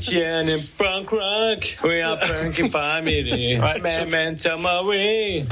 [0.00, 1.76] Saint-Etienne et punk rock.
[1.84, 3.58] We are punky family.
[3.58, 5.46] Memento mori.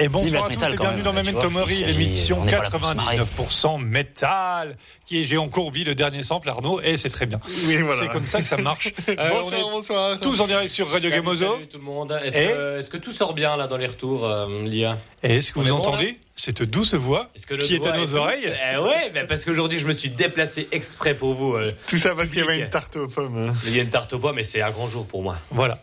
[0.00, 1.50] Et bonsoir à tous et quand bienvenue même, dans tu Memento.
[1.50, 3.18] Mori, l'émission on est pas là pour se marrer.
[3.18, 7.40] 99% métal, qui est Géant Courby, le dernier sample, Arnaud, et c'est très bien.
[7.66, 8.02] Oui, voilà.
[8.02, 8.92] C'est comme ça que ça marche.
[9.08, 10.20] Euh, on bonsoir, est bonsoir.
[10.20, 11.54] tous en direct sur Radio Salut, Gamozo.
[11.54, 12.16] Salut tout le monde.
[12.22, 14.98] Est-ce que, tout sort bien là dans les retours, euh, Lia?
[15.22, 16.16] Et est-ce que On vous est bon, entendez?
[16.40, 19.78] Cette douce voix que le qui est à nos oreilles Eh ouais, ben parce qu'aujourd'hui
[19.78, 21.54] je me suis déplacé exprès pour vous.
[21.54, 21.72] euh.
[21.86, 23.48] Tout ça parce qu'il y avait une tarte aux pommes.
[23.50, 23.54] hein.
[23.66, 25.36] Il y a une tarte aux pommes, mais c'est un grand jour pour moi.
[25.50, 25.80] Voilà.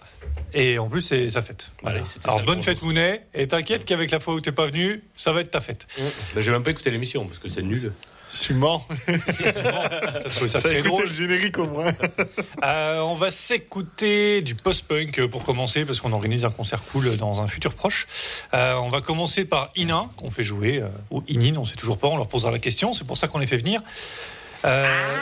[0.54, 1.70] Et en plus, c'est sa fête.
[1.82, 2.02] Voilà.
[2.24, 3.26] Alors, bonne bon fête, Mounet.
[3.34, 5.86] Et t'inquiète qu'avec la fois où t'es pas venu, ça va être ta fête.
[6.34, 7.92] Ben, j'ai même pas écouté l'émission parce que c'est nul.
[8.42, 8.86] Tu mens.
[9.08, 11.06] Ça T'as très écouté drôle.
[11.08, 11.86] le générique au moins.
[12.64, 17.42] Euh, on va s'écouter du post-punk pour commencer, parce qu'on organise un concert cool dans
[17.42, 18.08] un futur proche.
[18.54, 21.98] Euh, on va commencer par Inin, qu'on fait jouer, euh, ou Inin, on sait toujours
[21.98, 23.82] pas, on leur posera la question, c'est pour ça qu'on les fait venir.
[24.66, 25.18] Euh,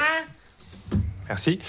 [1.27, 1.59] Merci,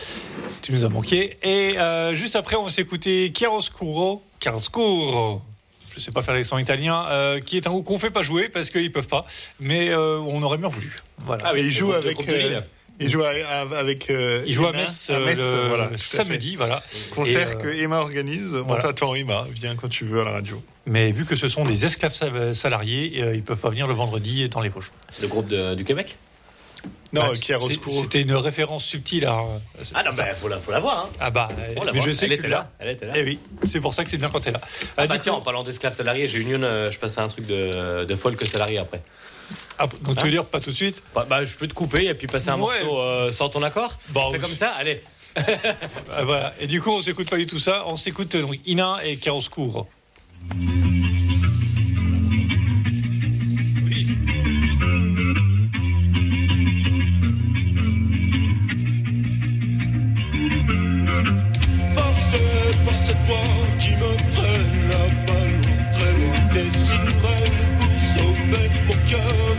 [0.63, 1.37] tu nous as manqué.
[1.43, 5.43] Et euh, juste après, on va s'écouter Chiaroscuro, Chiaroscuro,
[5.95, 8.49] je sais pas faire l'accent italien, euh, qui est un groupe qu'on fait pas jouer
[8.49, 9.25] parce qu'ils peuvent pas,
[9.61, 10.95] mais euh, on aurait bien voulu.
[11.19, 11.57] Voilà.
[11.57, 12.29] Et il le joue groupe de avec.
[12.29, 12.61] euh,
[13.01, 14.11] il joue avec.
[14.11, 16.83] euh, Il joue à Metz, à Metz, le voilà, samedi, voilà.
[17.15, 18.55] Concert euh, que Emma organise.
[18.55, 18.83] On voilà.
[18.83, 19.47] t'attend, Emma.
[19.53, 20.63] Viens quand tu veux à la radio.
[20.87, 23.95] Mais vu que ce sont des esclaves sa- salariés, euh, ils peuvent pas venir le
[23.95, 24.93] vendredi dans les Vosges.
[25.21, 26.17] Le groupe de- du Québec?
[27.15, 28.03] Non, Bah, Chiaroscuro.
[28.03, 29.25] C'était une référence subtile.
[29.27, 29.41] à-
[29.95, 31.07] Ah non, ben faut la, faut la voir.
[31.07, 31.11] Hein.
[31.21, 32.09] Ah bah, On la mais voit.
[32.09, 32.71] je sais Elle que était tu là.
[32.79, 33.13] Elle était là.
[33.17, 34.61] Eh oui, c'est pour ça que c'est bien quand t'es là.
[34.63, 37.17] Ah Ah, bah du tiens, en parlant d'esclaves salariés, j'ai une une, euh, je passe
[37.19, 39.01] à un truc de, de folk salarié après.
[39.79, 42.07] ah, donc tu veux dire pas tout de suite Bah, bah, je peux te couper
[42.07, 42.83] et puis passer un Ouais.
[42.83, 45.03] morceau euh, sans ton accord Bah, C'est comme ça Allez.
[45.37, 46.55] Ah, Voilà.
[46.61, 47.85] Et du coup, on s'écoute pas du tout ça.
[47.87, 49.87] On s'écoute euh, donc Ina et Chiaroscuro.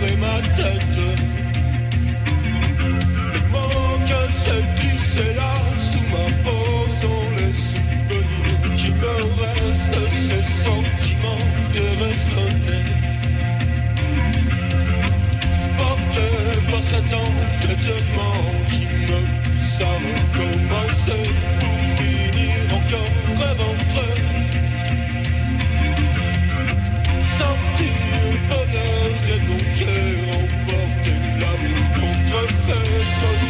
[0.03, 0.99] Et ma tête.
[3.33, 5.53] Les mots que j'ai glissés là
[5.87, 6.65] sous ma peau
[7.01, 12.91] sont les souvenirs qui me restent, ces sentiments déraisonnés.
[15.77, 16.29] Porté
[16.69, 18.41] par cet entêtement
[18.71, 20.84] qui me pousse à recommencer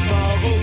[0.08, 0.55] tomorrow.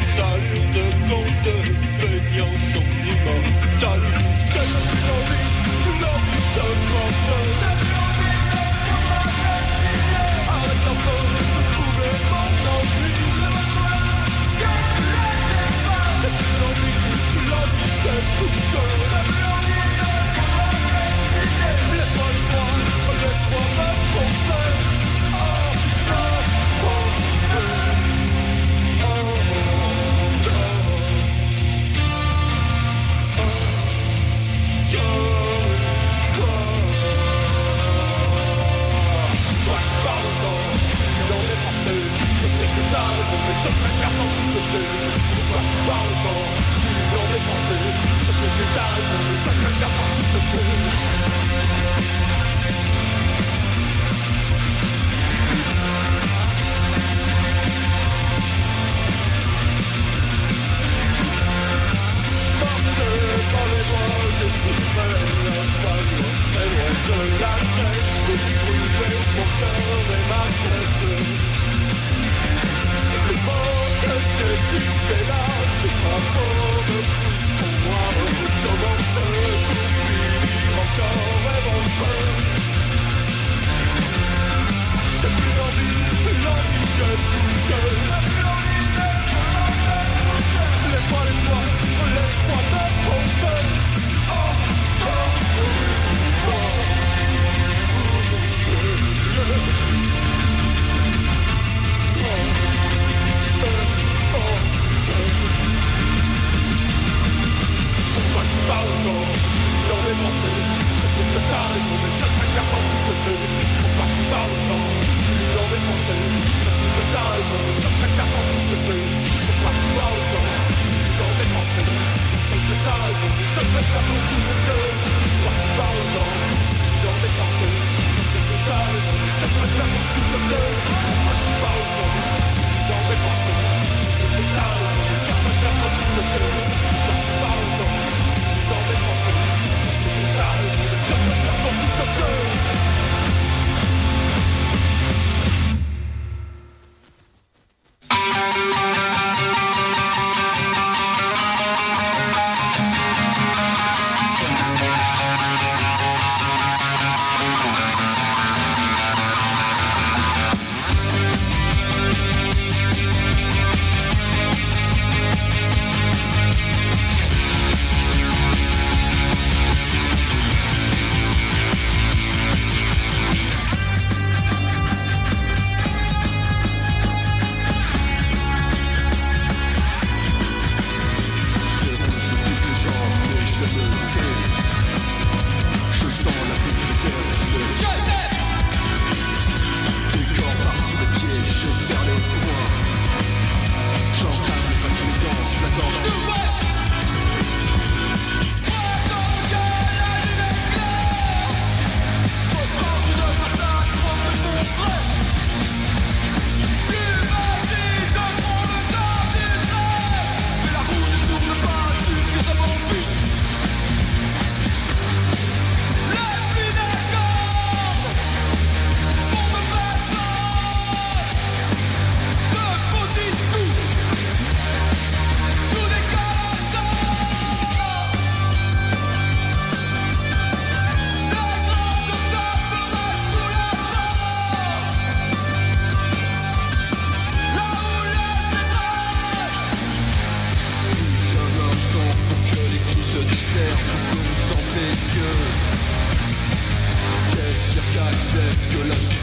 [248.85, 249.22] Et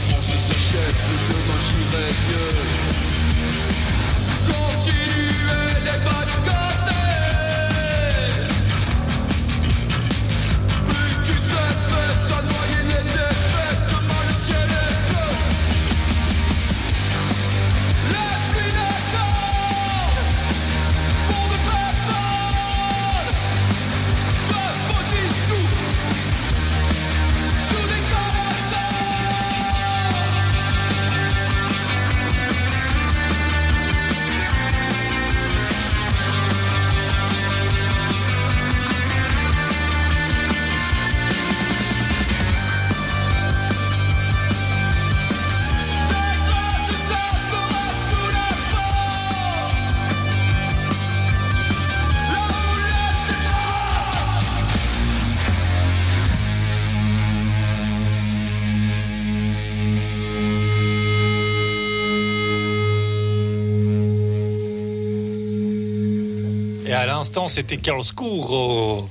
[67.50, 69.08] c'était Carlos Cour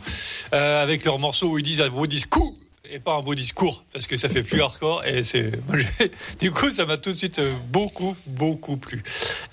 [0.54, 2.54] euh, avec leur morceau où ils disent un beau discours
[2.92, 5.52] et pas un beau discours parce que ça fait plus hardcore et c'est
[6.40, 9.04] du coup ça m'a tout de suite euh, beaucoup beaucoup plu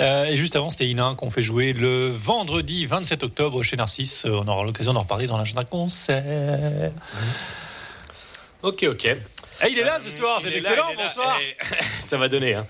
[0.01, 4.25] euh, et juste avant c'était Ina qu'on fait jouer le vendredi 27 octobre chez Narcisse
[4.25, 6.93] Euh, on aura l'occasion d'en reparler dans l'agenda concert
[8.63, 9.05] Ok, ok.
[9.07, 9.17] et
[9.71, 11.03] il est là ce soir Il c'est excellent là.
[11.07, 11.57] bonsoir Et
[12.01, 12.55] ça va donner.
[12.55, 12.67] Hein.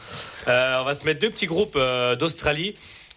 [0.48, 2.74] Euh, on va se mettre deux petits groupes euh, d'Australie.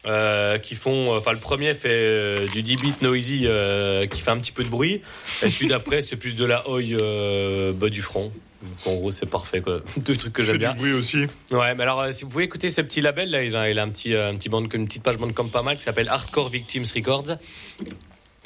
[0.08, 4.32] Euh, qui font, enfin le premier fait euh, du 10 bit noisy euh, qui fait
[4.32, 5.02] un petit peu de bruit,
[5.44, 8.32] et celui d'après c'est plus de la euh, bas du front.
[8.62, 10.74] Donc, en gros c'est parfait quoi, deux trucs que j'aime bien.
[10.74, 11.26] du bruit aussi.
[11.52, 13.80] Ouais, mais alors euh, si vous pouvez écouter ce petit label là, il a, il
[13.80, 16.10] a un petit, euh, un petit bande, une petite page bandcamp pas mal qui s'appelle
[16.10, 17.38] Hardcore Victims Records.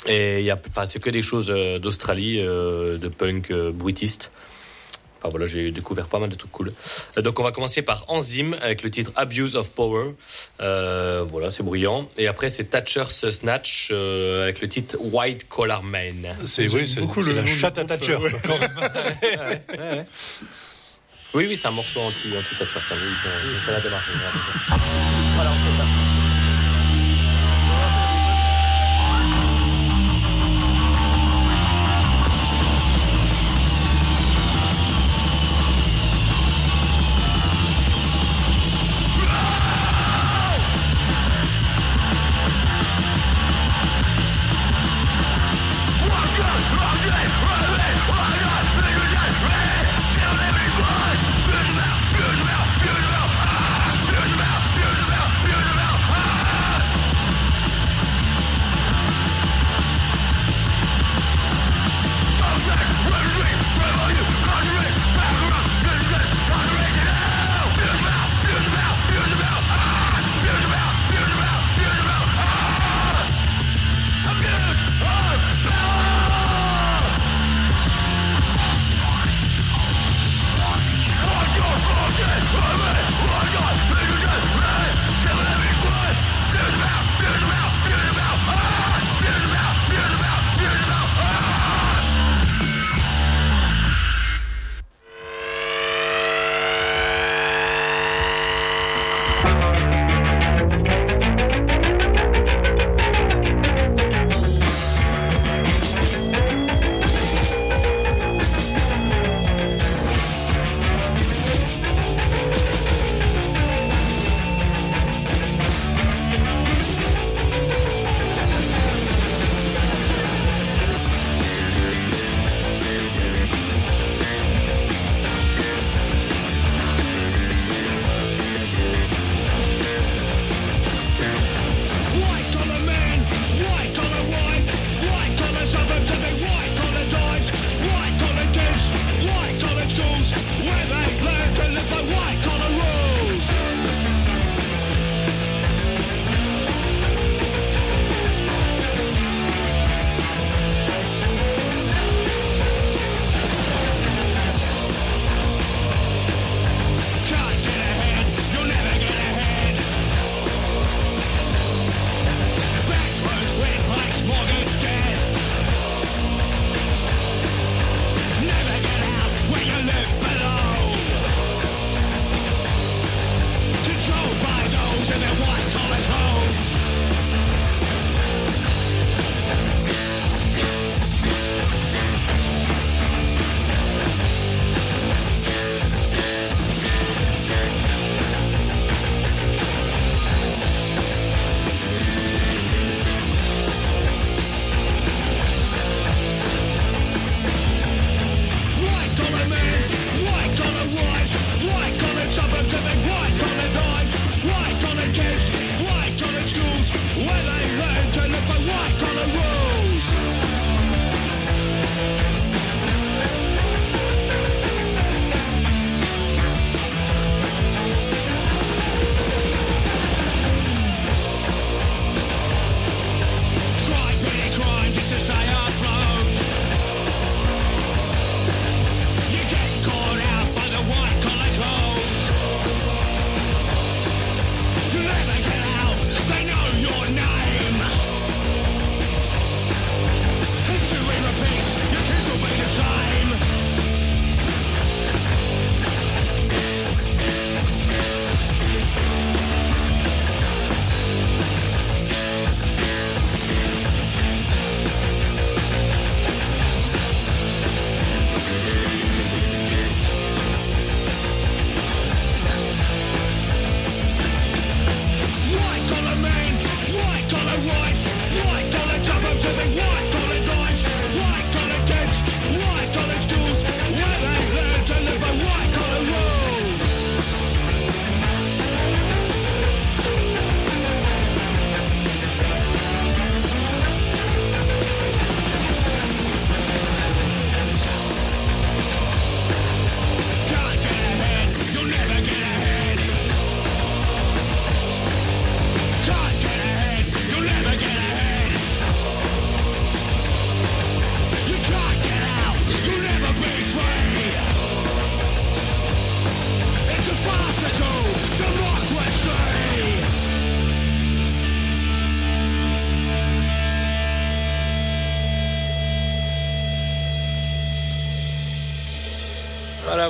[0.06, 3.72] Et il y a, enfin c'est que des choses euh, d'Australie, euh, de punk euh,
[3.72, 4.32] bruitiste.
[5.24, 6.74] Enfin voilà, j'ai découvert pas mal de trucs cool.
[7.18, 10.16] Euh, Donc on va commencer par Enzyme avec le titre Abuse of Power.
[10.60, 12.06] Euh, voilà, c'est bruyant.
[12.18, 16.36] Et après c'est Thatcher's Snatch euh, avec le titre White Collar Man.
[16.46, 18.32] c'est oui c'est beaucoup le la chatte à Thatcher ouais.
[19.24, 20.06] Ouais, ouais.
[21.36, 22.80] Oui, oui, c'est un morceau anti, anti Thatcher.
[22.88, 23.06] quand même.
[23.08, 24.10] Oui, c'est- la démarche.
[25.36, 25.86] Voilà, on fait ça.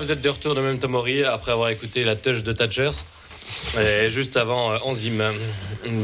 [0.03, 2.91] Vous êtes de retour de Même Mori après avoir écouté la touch de Thatchers.
[3.79, 5.24] Et juste avant euh, Enzyme.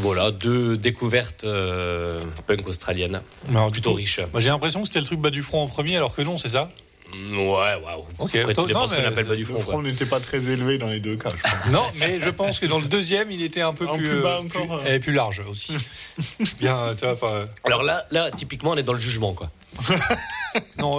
[0.01, 3.21] Voilà, deux découvertes euh, punk australiennes.
[3.49, 4.19] Alors, Plutôt riches.
[4.37, 6.49] J'ai l'impression que c'était le truc bas du front en premier, alors que non, c'est
[6.49, 6.69] ça?
[7.15, 8.05] Mm, Ouais, waouh.
[8.19, 9.81] Ok, Après, toi- tout dépend non, ce qu'on mais- appelle bas du Le front.
[9.81, 11.31] n'était pas très élevé dans les deux cas.
[11.35, 11.71] je pense.
[11.71, 14.21] Non, mais je pense que dans le deuxième, il était un peu En plus, plus
[14.21, 14.95] bas euh, encore, plus- euh.
[14.95, 15.73] et plus large aussi.
[16.59, 17.45] Bien, euh, tu vois, pas.
[17.63, 19.49] Alors là, là, typiquement, on est dans le jugement, quoi.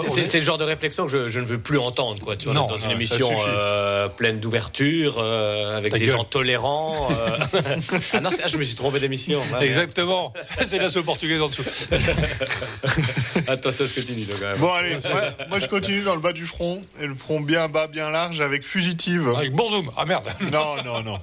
[0.07, 2.37] C'est est- c'est le genre de réflexion que je, je ne veux plus entendre, quoi.
[2.37, 5.91] Tu vois, Non, on est dans non, une ça émission euh, pleine d'ouverture, euh, avec
[5.93, 6.17] Ta des gueule.
[6.17, 7.09] gens tolérants.
[7.11, 7.39] euh.
[8.13, 9.41] ah non, c'est- ah, je me suis trompé d'émission.
[9.55, 10.33] Ah, Exactement.
[10.65, 11.65] C'est la sauce portugaise en dessous.
[13.49, 14.59] Attention à ce que tu dis, toi, quand même.
[14.59, 17.69] Bon, allez, moi, moi, je continue dans le bas du front, et le front bien
[17.69, 19.29] bas, bien large, avec Fugitive.
[19.37, 19.91] Avec Bourzoum.
[19.97, 20.29] Ah merde.
[20.53, 21.19] Non, non, non.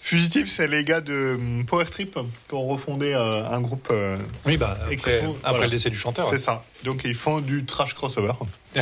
[0.00, 2.18] Fugitive, c'est les gars de hum, Power Trip
[2.48, 3.88] qui ont refondé euh, un groupe.
[3.90, 5.64] euh, Oui, bah, après, voilà.
[5.64, 6.26] le décès du chanteur.
[6.26, 6.64] C'est ça.
[6.84, 8.32] Donc ils font du trash crossover.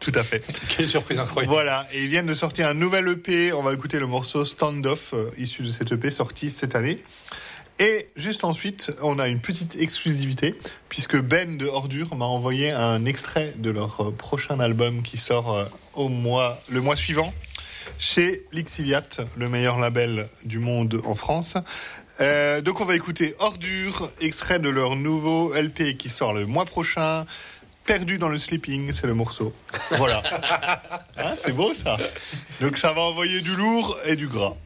[0.00, 0.44] Tout à fait.
[0.68, 1.52] Quelle surprise incroyable.
[1.52, 3.52] Voilà, et ils viennent de sortir un nouvel EP.
[3.52, 7.02] On va écouter le morceau Standoff, euh, issu de cet EP sorti cette année.
[7.80, 10.54] Et juste ensuite, on a une petite exclusivité,
[10.88, 15.52] puisque Ben de Ordure m'a envoyé un extrait de leur euh, prochain album qui sort
[15.52, 15.64] euh,
[15.94, 17.32] au mois, le mois suivant
[17.98, 19.02] chez Lixiviat,
[19.36, 21.56] le meilleur label du monde en France.
[22.20, 26.64] Euh, donc on va écouter Ordure, extrait de leur nouveau LP qui sort le mois
[26.64, 27.24] prochain.
[27.84, 29.52] Perdu dans le sleeping, c'est le morceau.
[29.90, 30.22] Voilà.
[31.16, 31.96] Hein, c'est beau ça.
[32.60, 34.56] Donc ça va envoyer du lourd et du gras.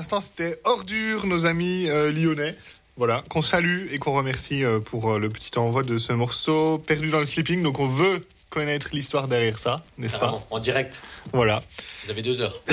[0.00, 2.56] L'instant, c'était Ordure, nos amis euh, lyonnais.
[2.96, 6.78] Voilà, qu'on salue et qu'on remercie euh, pour euh, le petit envoi de ce morceau
[6.78, 7.62] perdu dans le sleeping.
[7.62, 11.02] Donc on veut connaître l'histoire derrière ça, n'est-ce pas en direct.
[11.32, 11.62] Voilà.
[12.04, 12.60] Vous avez deux heures.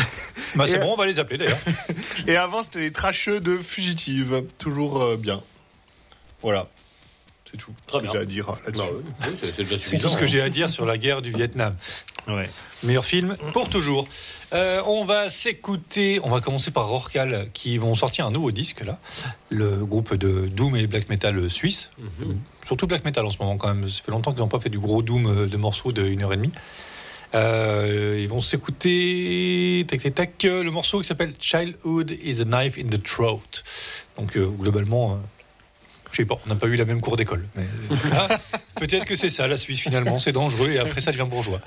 [0.55, 1.59] Bah, c'est bon, on va les appeler d'ailleurs.
[2.27, 4.43] Et avant, c'était les trasheux de Fugitive.
[4.57, 5.43] Toujours euh, bien.
[6.41, 6.67] Voilà.
[7.51, 7.73] C'est tout.
[7.85, 8.13] Très ce que bien.
[8.13, 8.87] j'ai à dire là-dessus.
[9.19, 10.07] Bah c'est déjà C'est suffisant.
[10.07, 10.27] tout ce que hein.
[10.27, 11.75] j'ai à dire sur la guerre du Vietnam.
[12.27, 12.49] Ouais.
[12.81, 14.07] Meilleur film pour toujours.
[14.53, 18.81] Euh, on va s'écouter, on va commencer par Rorcal qui vont sortir un nouveau disque
[18.85, 18.97] là,
[19.49, 21.89] le groupe de Doom et Black Metal suisse.
[21.97, 22.39] Mhm.
[22.65, 23.89] Surtout Black Metal en ce moment quand même.
[23.89, 26.21] Ça fait longtemps qu'ils n'ont pas fait du gros Doom euh, de morceaux de 1
[26.21, 26.51] heure et demie.
[27.35, 32.77] Euh, ils vont s'écouter tac, tac, tac, le morceau qui s'appelle Childhood is a knife
[32.77, 33.63] in the throat.
[34.17, 35.15] Donc euh, globalement, euh,
[36.11, 37.45] je sais pas, on n'a pas eu la même cour d'école.
[37.55, 37.65] Mais
[38.09, 38.27] là,
[38.79, 41.59] peut-être que c'est ça la Suisse finalement, c'est dangereux et après ça devient bourgeois.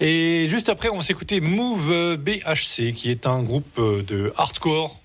[0.00, 4.32] Et juste après, on va s'écouter Move euh, BHC, qui est un groupe euh, de
[4.36, 5.00] hardcore,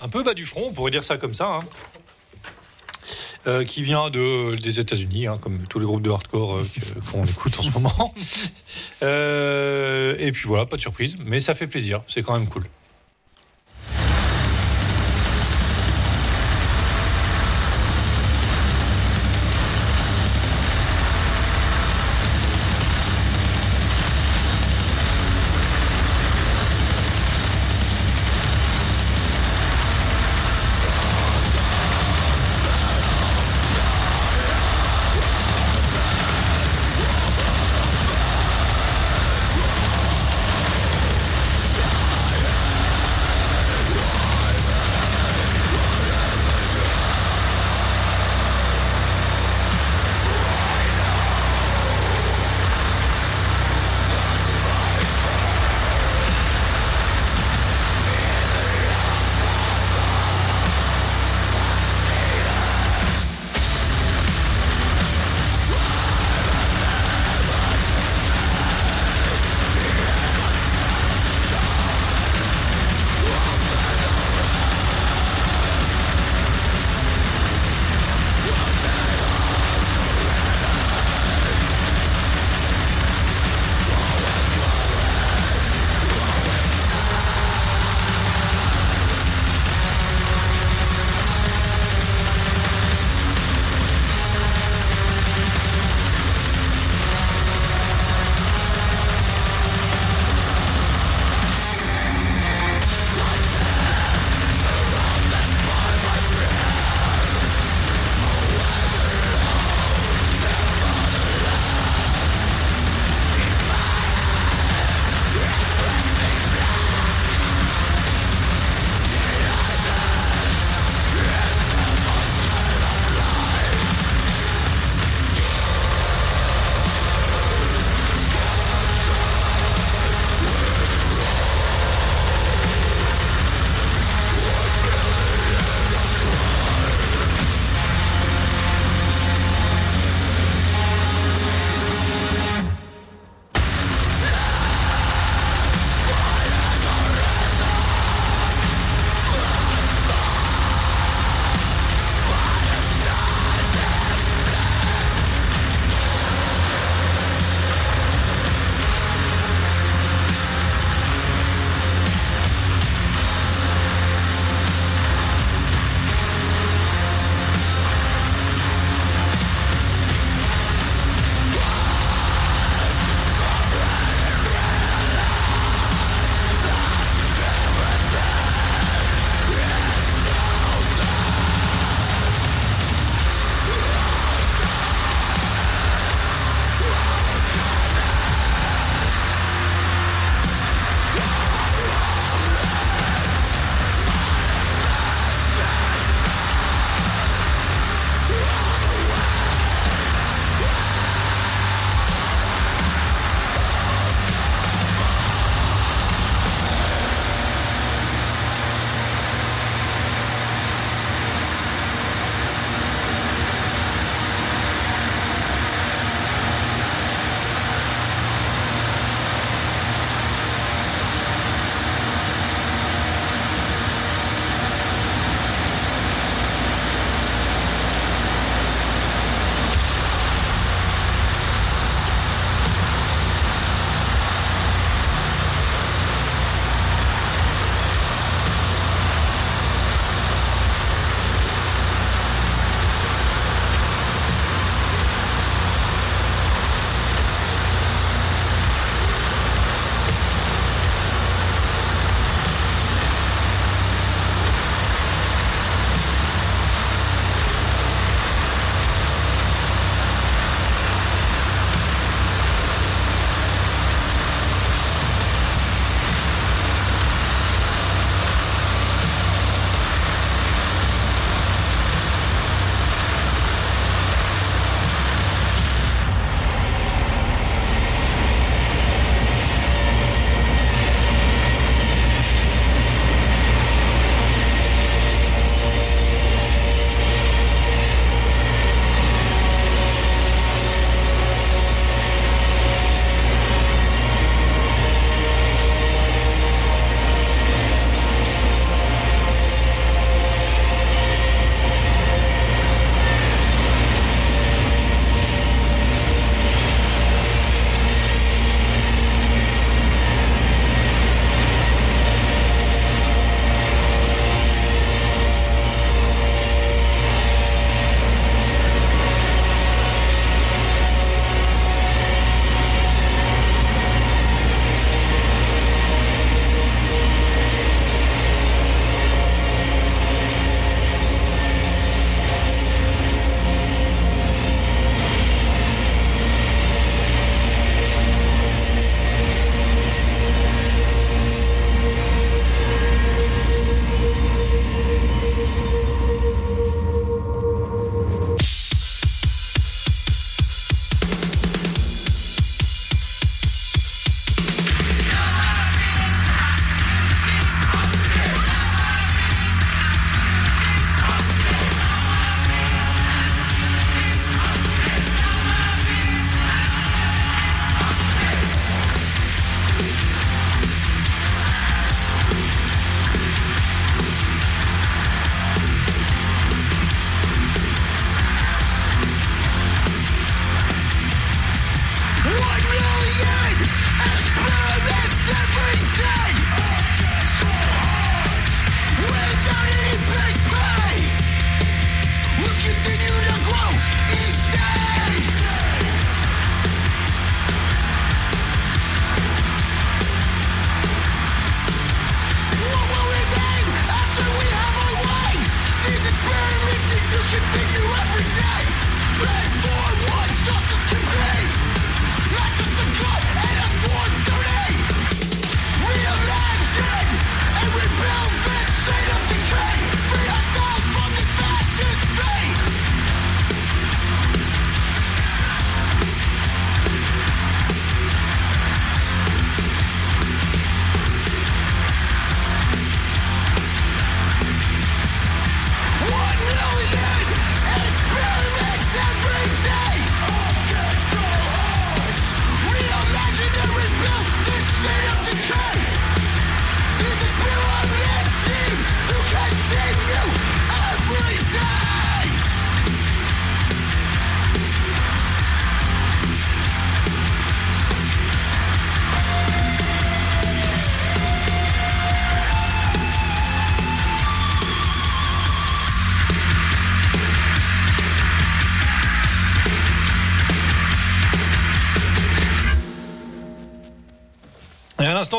[0.00, 1.64] un peu bas du front, on pourrait dire ça comme ça, hein,
[3.48, 6.66] euh, qui vient de, des États-Unis, hein, comme tous les groupes de hardcore euh,
[7.10, 8.14] qu'on écoute en ce moment.
[9.02, 12.62] Euh, et puis voilà, pas de surprise, mais ça fait plaisir, c'est quand même cool.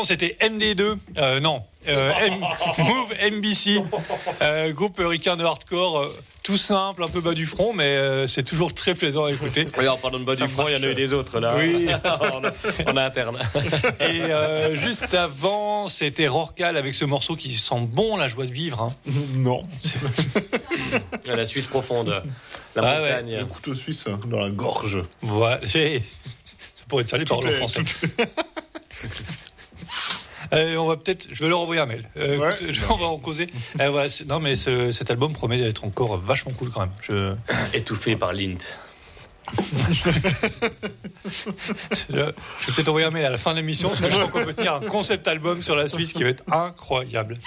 [0.04, 0.96] Non, c'était MD2.
[1.16, 1.62] Euh, non.
[1.88, 2.34] Euh, M-
[2.78, 3.80] Move NBC.
[4.42, 5.98] Euh, groupe de hardcore.
[6.00, 9.32] euh, tout simple, un peu bas du front, mais euh, c'est toujours très plaisant à
[9.32, 9.66] écouter.
[9.78, 11.54] Oui, en parlant de bas du front, il y en a eu des autres là.
[11.56, 11.88] Oui.
[12.86, 13.38] en, en interne.
[14.00, 18.52] Et euh, juste avant, c'était Rorcal avec ce morceau qui sent bon la joie de
[18.52, 18.82] vivre.
[18.82, 19.12] hein.
[19.32, 19.62] Non.
[21.26, 22.22] La Suisse profonde.
[22.76, 23.08] La Ah ouais.
[23.08, 23.36] montagne.
[23.38, 24.98] Le couteau suisse dans la gorge.
[25.22, 25.60] Voilà.
[25.66, 27.80] C'est- Ça pourrait être paroles en est- français.
[27.84, 28.08] tout
[30.52, 32.08] Euh, on va peut-être, je vais leur envoyer un mail.
[32.18, 32.54] Euh, Ouais.
[32.54, 33.48] écoute, je- on va en causer.
[33.80, 36.92] Euh, voilà, non, mais ce- cet album promet d'être encore vachement cool quand même.
[37.00, 37.34] Je,
[37.72, 38.58] Étouffé par Lint.
[39.54, 41.30] je,
[42.10, 42.32] je vais
[42.66, 44.54] peut-être envoyer un mail à la fin de l'émission parce que je sens qu'on peut
[44.54, 47.38] tenir un concept album sur la Suisse qui va être incroyable.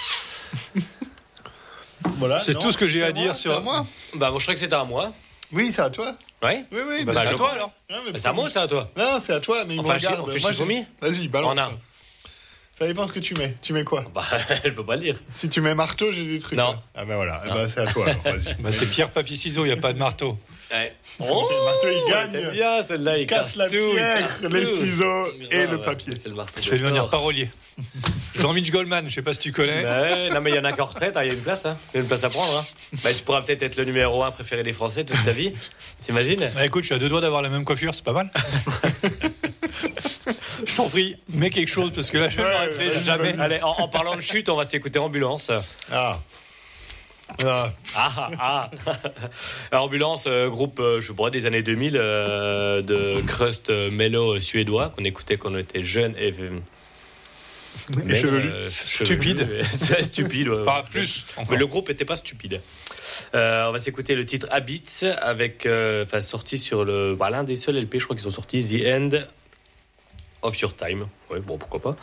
[2.04, 3.86] Voilà, C'est tout ce que j'ai à moi, dire c'est sur- à moi.
[4.14, 5.12] Bah, moi, je crois que c'était à moi.
[5.52, 6.14] Oui, c'est à toi.
[6.42, 7.04] Ouais Oui, oui.
[7.04, 7.72] Bah, c'est à toi alors.
[7.88, 9.94] Bah, C'est à moi ou c'est à toi Non, c'est à toi, mais il Enfin,
[9.94, 10.22] me je- regarde.
[10.28, 11.52] on fait Vas-y, balance.
[11.54, 11.70] On a.
[12.78, 13.54] Ça dépend ce que tu mets.
[13.60, 14.22] Tu mets quoi Bah,
[14.64, 15.16] je peux pas le dire.
[15.32, 16.56] Si tu mets marteau, j'ai des trucs.
[16.56, 16.72] Non.
[16.72, 16.82] là.
[16.94, 17.54] Ah bah voilà, Non.
[17.54, 18.54] bah, c'est à toi alors, vas-y.
[18.60, 20.38] Bah, c'est pierre, papier, ciseaux, il n'y a pas de marteau.
[20.70, 20.92] Ouais.
[21.20, 22.52] Oh, le marteau, il t'aimes gagne.
[22.52, 24.76] bien celle-là, il Casse la tout, il pierre, casse les tout.
[24.76, 26.12] ciseaux et Ah, le ouais, papier.
[26.14, 26.60] C'est le marteau.
[26.62, 27.48] Je vais de devenir parolier.
[28.36, 29.82] Jean-Mich Goldman, je sais pas si tu connais.
[29.84, 31.64] Ouais, non mais il y en a qu'en retraite, hein, il y a une place,
[31.64, 31.76] hein.
[31.92, 32.54] il y a une place à prendre.
[32.56, 32.64] Hein.
[33.02, 35.52] Bah, tu pourras peut-être être le numéro un préféré des Français toute ta vie,
[36.02, 38.30] t'imagines Bah, écoute, je suis à deux doigts d'avoir la même coiffure, c'est pas mal.
[40.78, 43.34] Je t'en prie, mets quelque chose parce que là, je ne m'arrêterai jamais.
[43.38, 45.50] Allez, en, en parlant de chute, on va s'écouter Ambulance.
[45.92, 46.18] Ah.
[47.44, 47.70] Ah.
[47.94, 48.70] Ah ah
[49.72, 49.80] ah.
[49.82, 54.90] Ambulance, euh, groupe, euh, je crois, des années 2000 euh, de crust euh, mellow suédois
[54.96, 58.50] qu'on écoutait quand on était jeune et Et chevelu.
[58.54, 59.46] euh, Stupide.
[60.00, 60.48] stupide.
[60.48, 60.64] ouais.
[60.64, 61.24] Pas plus.
[61.36, 61.52] encore.
[61.52, 62.60] Mais le groupe était pas stupide.
[63.34, 67.44] Euh, on va s'écouter le titre Habits avec, euh, enfin, sorti sur le, bah, l'un
[67.44, 69.10] des seuls LP, je crois qu'ils sont sortis, The End
[70.42, 71.06] of Your Time.
[71.30, 71.96] Ouais, bon, pourquoi pas.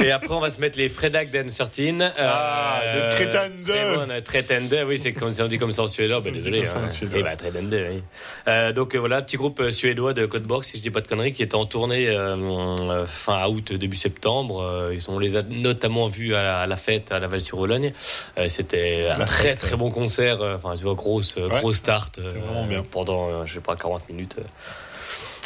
[0.00, 2.12] Et après, on va se mettre les Fredag Den 13.
[2.18, 3.70] Ah, de Tretende.
[4.10, 6.20] euh, Tretende, oui, c'est comme ça, on dit comme ça en suédois.
[6.20, 6.64] Ben, désolé.
[6.68, 6.88] hein.
[7.14, 8.02] Eh ben, Tretende, oui.
[8.48, 11.06] Euh, donc euh, voilà, petit groupe euh, suédois de Codeborg, si je dis pas de
[11.06, 14.60] conneries, qui était en tournée euh, euh, fin août, début septembre.
[14.62, 17.92] Euh, ils ont, on les a notamment vus à la, à la fête à Laval-sur-Aulogne.
[18.38, 20.40] Euh, C'était un La très fête, très bon concert.
[20.42, 22.18] euh, Enfin, tu vois, grosse, euh, Ouais, grosse start.
[22.18, 22.82] euh, vraiment bien.
[22.90, 24.36] Pendant, euh, je sais pas, 40 minutes.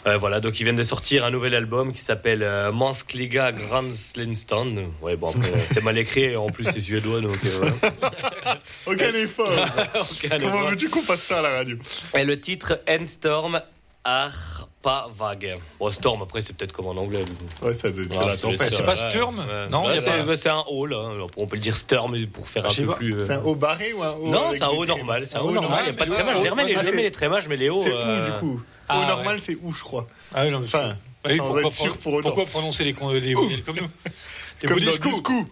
[0.07, 0.11] Euh.
[0.11, 4.87] Euh, voilà, donc ils viennent de sortir un nouvel album qui s'appelle euh, Manskliga Granslinston.
[5.03, 8.59] Ouais, bon, après, euh, c'est mal écrit, et en plus c'est suédois, donc euh, voilà.
[8.87, 9.51] Aucun effort.
[10.25, 11.77] Aucun Comment veux-tu qu'on fasse ça à la radio?
[12.16, 13.61] Et le titre Endstorm
[14.05, 15.59] Arpavag.
[15.81, 17.25] Bon, Storm, après, c'est peut-être comme en anglais.
[17.62, 18.73] Ouais, ça doit- la tempête.
[18.73, 18.95] c'est pas.
[18.95, 19.69] Sturm Ouais.
[19.69, 21.11] Non, y a c'est un haut, là.
[21.12, 22.95] Alors, On peut le dire Storm pour faire Ah, un peu pas.
[22.95, 23.14] plus.
[23.14, 25.27] euh, C'est un haut barré ou un haut Non, c'est un traits normal.
[25.27, 25.81] C'est un haut normal.
[25.81, 26.37] Il n'y a pas de trémage.
[26.38, 27.83] Je les remets, les, ah, je les c'est- mets les trémages, mais les hauts.
[27.83, 29.07] C'est euh, où du coup Ah, Au ouais.
[29.07, 30.07] normal, c'est où, je crois.
[30.35, 33.35] Ah oui, non, mais Enfin, Ah oui, pourquoi, être sûr pour pourquoi prononcer les, les
[33.35, 33.88] voyelles comme nous
[34.62, 34.81] Les Comme.
[34.81, 35.20] Discou.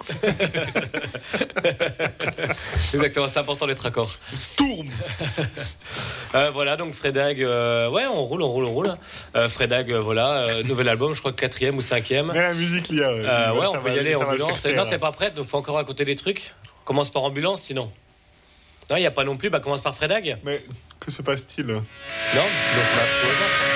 [2.94, 4.10] Exactement, c'est important d'être accord.
[4.34, 4.88] Sturm.
[6.34, 8.96] Euh, voilà, donc Fredag, euh, ouais, on roule, on roule, on roule.
[9.36, 12.32] Euh, Fredag, euh, voilà, euh, nouvel album, je crois que quatrième ou cinquième.
[12.34, 13.06] Mais la musique, Lia.
[13.08, 14.66] Euh, ça ouais, on peut y aller, ambulance.
[14.66, 16.52] Non, t'es pas prête, donc faut encore raconter des trucs.
[16.84, 17.88] Commence par ambulance, sinon.
[18.90, 20.38] Non, il n'y a pas non plus, bah commence par Fredag.
[20.44, 20.62] Mais
[21.00, 21.66] que se passe-t-il?
[21.66, 21.82] Non,
[22.32, 23.73] tu vas trouver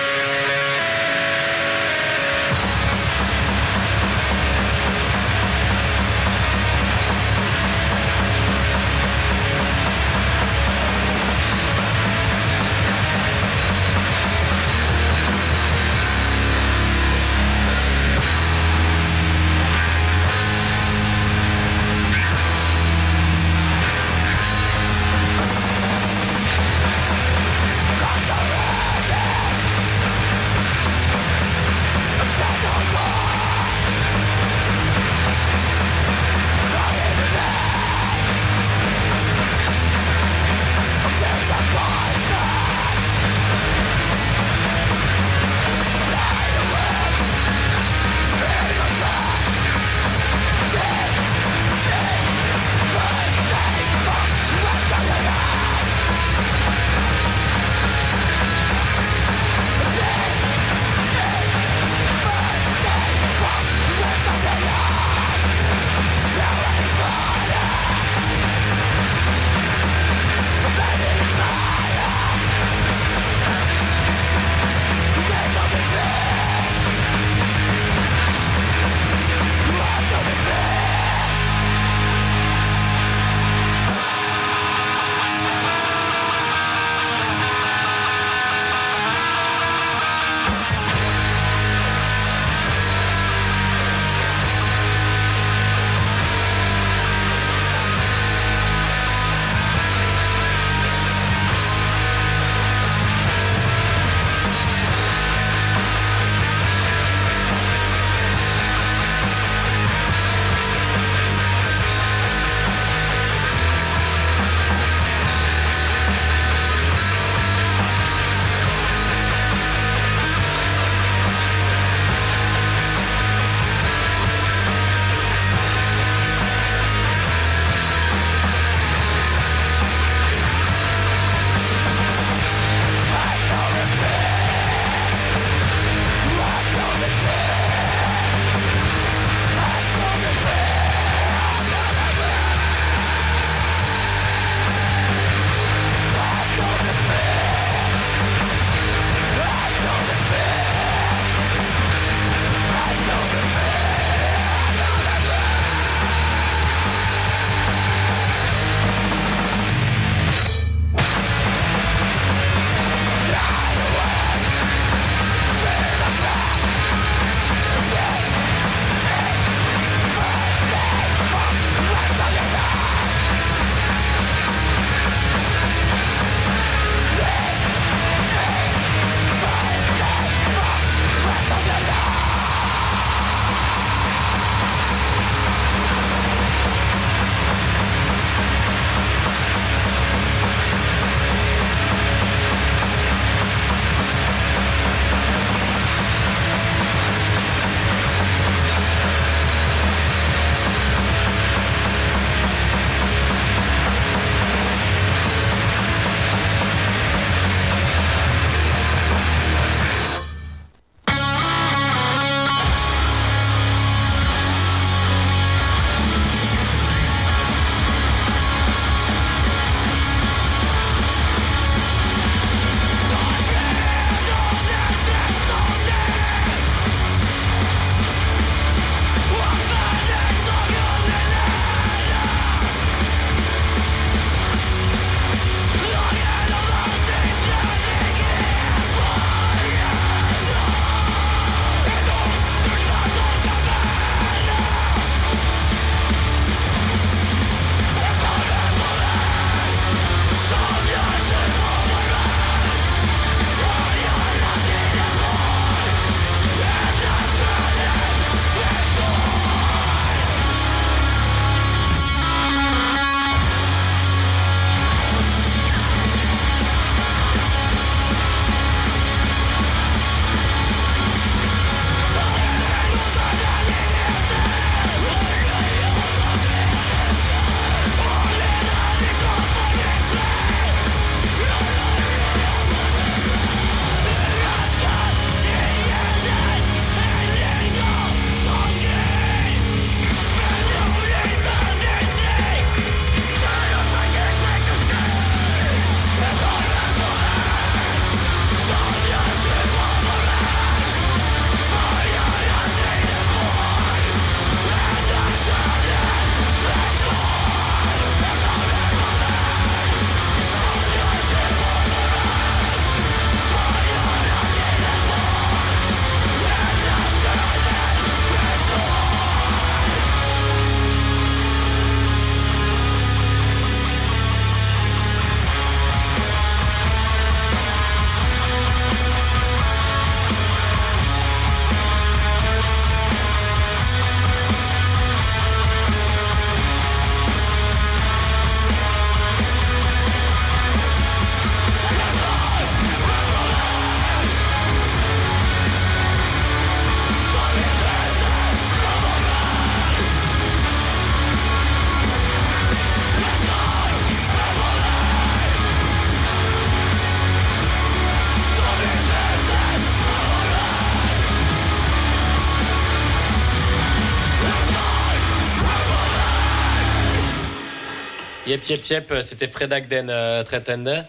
[368.49, 371.05] Yep, yep, yep, c'était Fred Agden euh, Tretende.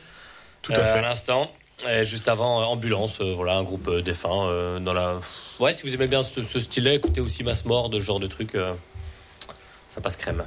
[0.62, 1.00] Tout à euh, fait.
[1.00, 1.50] À l'instant.
[1.88, 4.48] Et juste avant, euh, Ambulance, euh, voilà, un groupe euh, défunt.
[4.50, 5.20] euh, dans la...
[5.62, 8.28] Ouais, si vous aimez bien ce, ce style-là, écoutez aussi Mass Mort, ce genre de
[8.28, 8.56] truc.
[8.56, 8.74] euh,
[9.90, 10.44] ça passe crème.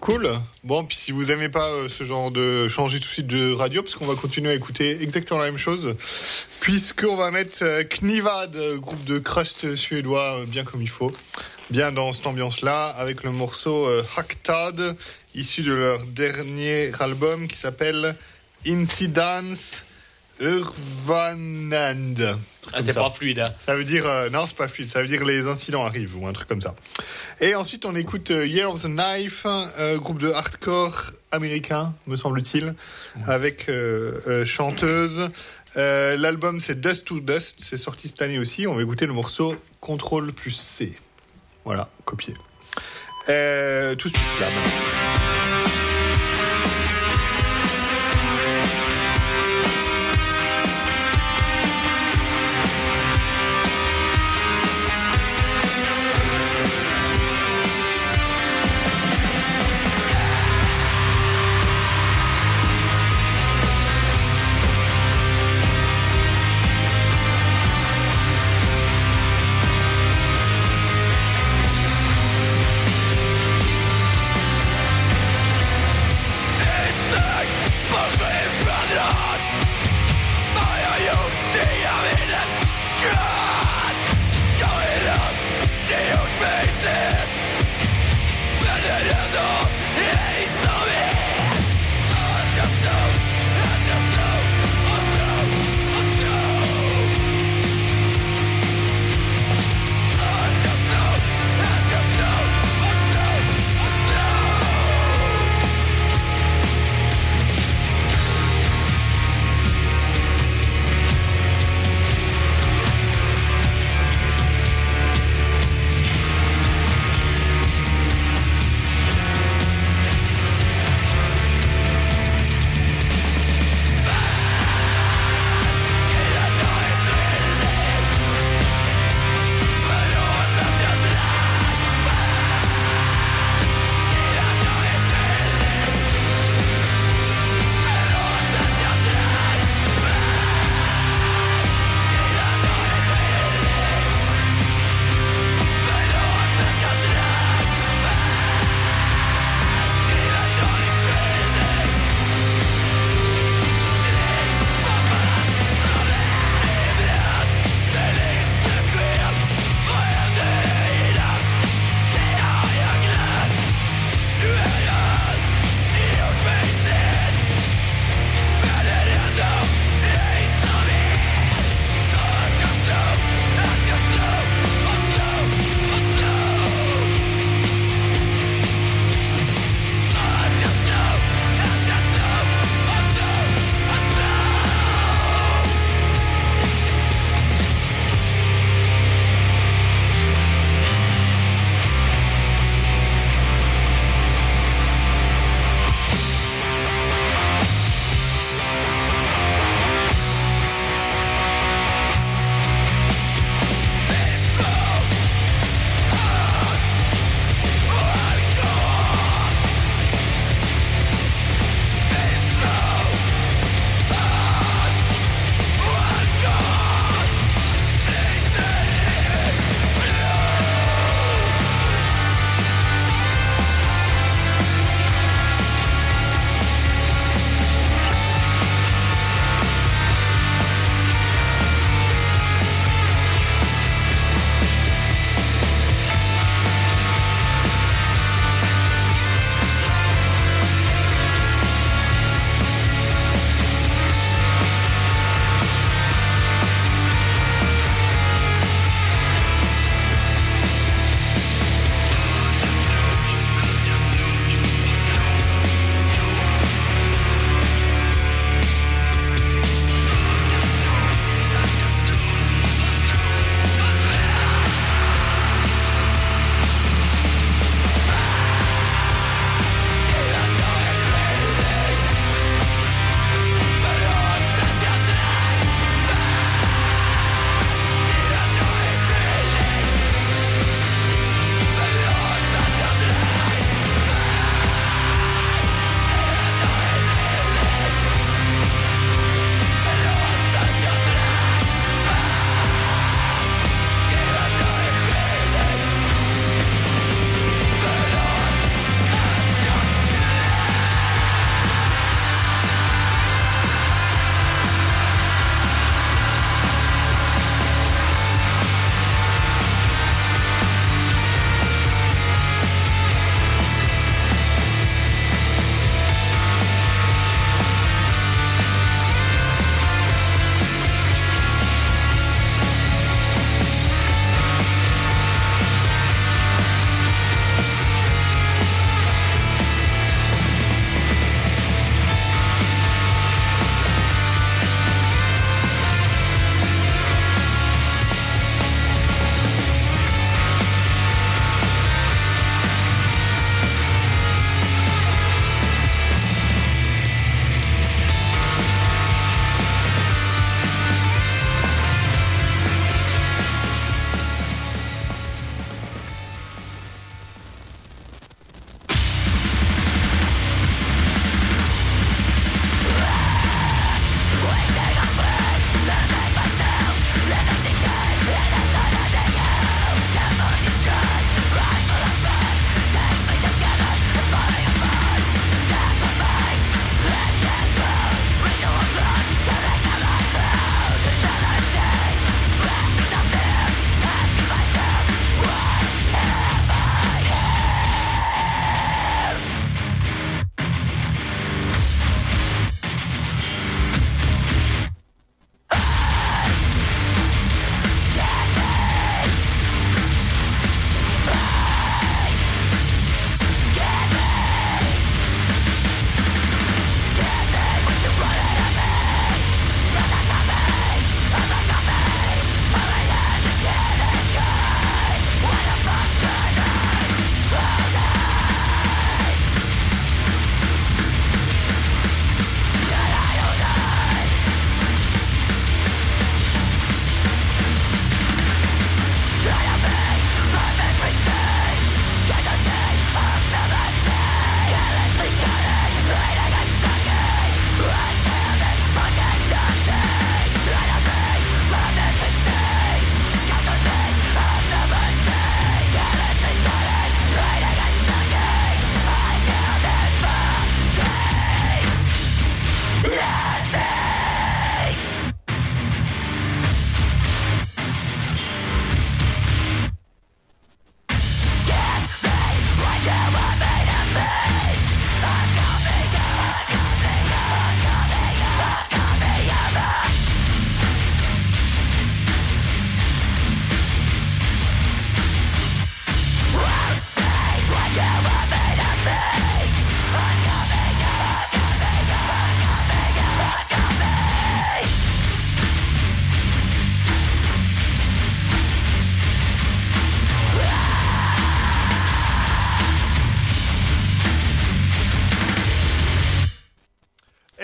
[0.00, 0.28] Cool.
[0.64, 3.52] Bon, puis si vous aimez pas euh, ce genre de changer tout de suite de
[3.52, 5.94] radio, parce qu'on va continuer à écouter exactement la même chose,
[6.58, 11.12] puisqu'on va mettre euh, Knivad, euh, groupe de crust suédois, euh, bien comme il faut,
[11.70, 14.96] bien dans cette ambiance-là, avec le morceau euh, Haktad,
[15.38, 18.16] issu de leur dernier album qui s'appelle
[18.66, 19.84] Incidence
[20.40, 22.14] Urvanand.
[22.72, 23.52] Ah, c'est pas fluide, hein.
[23.58, 24.88] Ça veut dire euh, non, c'est pas fluide.
[24.88, 26.74] Ça veut dire les incidents arrivent ou un truc comme ça.
[27.40, 32.16] Et ensuite, on écoute euh, Year of the Knife, euh, groupe de hardcore américain, me
[32.16, 32.74] semble-t-il,
[33.26, 35.30] avec euh, euh, chanteuse.
[35.76, 38.66] Euh, L'album c'est Dust to Dust, c'est sorti cette année aussi.
[38.66, 40.96] On va écouter le morceau Control plus C.
[41.64, 42.34] Voilà, copié.
[43.30, 44.46] Euh, tout de suite là.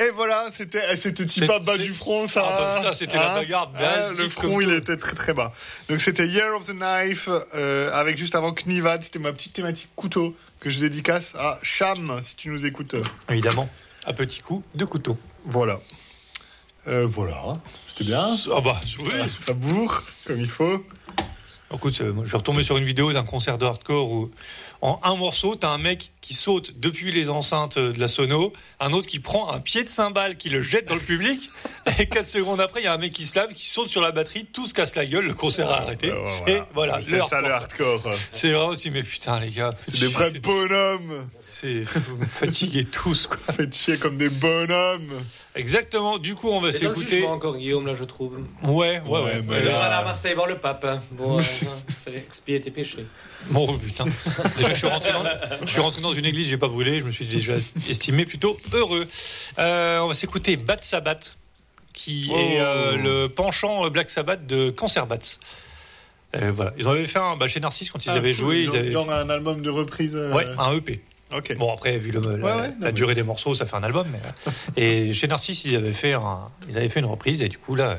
[0.04, 2.44] Et voilà, c'était eh, c'était petit pas bas du front, ça.
[2.46, 5.52] Ah bah putain, c'était la bagarre Ah, Le front, il était très très bas.
[5.88, 9.88] Donc c'était Year of the Knife, euh, avec juste avant Knivad, c'était ma petite thématique
[9.96, 12.96] couteau que je dédicace à Cham, si tu nous écoutes.
[13.30, 13.68] Évidemment.
[14.06, 15.16] Un petit coup de couteau.
[15.46, 15.80] Voilà.
[16.86, 17.54] Euh, voilà,
[17.88, 18.36] c'était bien.
[18.54, 19.10] Ah bah, oui.
[19.46, 20.84] Ça bourre comme il faut.
[21.74, 24.30] Écoute, euh, moi, je vais retomber sur une vidéo d'un concert de hardcore où,
[24.80, 28.52] en un morceau, t'as un mec qui saute depuis les enceintes euh, de la sono,
[28.80, 31.50] un autre qui prend un pied de cymbale, qui le jette dans le public,
[31.98, 34.00] et quatre secondes après, il y a un mec qui se lave, qui saute sur
[34.00, 36.10] la batterie, tout se casse la gueule, le concert a arrêté.
[36.10, 38.02] Euh, C'est voilà, le ça le hardcore.
[38.32, 41.28] C'est vraiment aussi, mais putain les gars, C'est des vrais bonhommes.
[41.46, 43.36] c'est vous me fatiguez tous quoi.
[43.54, 45.12] Faites chier comme des bonhommes.
[45.54, 46.18] Exactement.
[46.18, 47.26] Du coup, on va s'écouter.
[47.26, 48.38] encore, Guillaume, là, je trouve.
[48.64, 49.42] Ouais, ouais, Ouais, ouais.
[49.46, 50.84] mais Il là- va aller à Marseille voir le pape.
[50.84, 51.00] hein.
[51.12, 51.42] Bon, euh,
[52.04, 53.04] fallait expier tes péchés.
[53.50, 54.04] Bon oh, putain.
[54.56, 55.24] Déjà je suis rentré dans,
[55.66, 57.54] je suis rentré dans une église, j'ai pas brûlé, je me suis déjà
[57.88, 59.06] estimé plutôt heureux.
[59.58, 61.36] Euh, on va s'écouter Bat Sabbath,
[61.92, 62.36] qui Oh.
[62.36, 65.18] est euh, le penchant euh, Black Sabbath de Cancer Bats.
[66.36, 68.38] Euh, voilà, ils en avaient fait un bah, chez Narcisse quand ils Ah, avaient cool.
[68.38, 70.16] joué, Genre, ils avaient genre un album de reprise.
[70.16, 71.00] ouais un EP.
[71.58, 74.06] Bon après vu le, la, Ouais, durée des morceaux, ça fait un album.
[74.12, 74.20] Mais,
[74.82, 77.74] et chez Narcisse ils avaient fait un, ils avaient fait une reprise et du coup
[77.74, 77.98] là.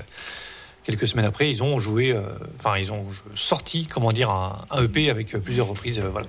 [0.86, 2.21] Quelques semaines après, ils ont joué, euh,
[2.59, 6.27] enfin, ils ont sorti, comment dire, un, un EP avec euh, plusieurs reprises, euh, voilà.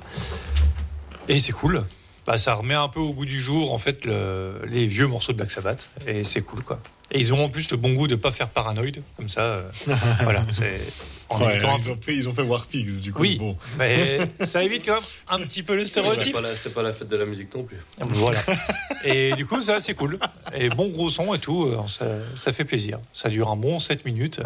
[1.29, 1.85] Et c'est cool.
[2.27, 5.33] Bah, ça remet un peu au goût du jour, en fait, le- les vieux morceaux
[5.33, 5.89] de Black Sabbath.
[6.07, 6.81] Et c'est cool, quoi.
[7.13, 9.61] Et ils ont en plus le bon goût de pas faire paranoïde, comme ça.
[10.23, 10.81] voilà, c'est.
[11.29, 13.23] En Ouais, évitant ils, ont fait, ils ont fait War Pigs, du coup.
[13.23, 13.57] Oui, Bon.
[13.79, 16.33] mais ça évite quand même un petit peu le stéréotype.
[16.33, 17.79] pas, la, c'est pas la fête de la musique non plus.
[17.99, 18.39] Voilà.
[19.05, 20.19] Et du coup, ça, c'est cool.
[20.55, 22.07] Et bon gros son et tout, euh, ça,
[22.37, 22.99] ça fait plaisir.
[23.13, 24.41] Ça dure un bon 7 minutes.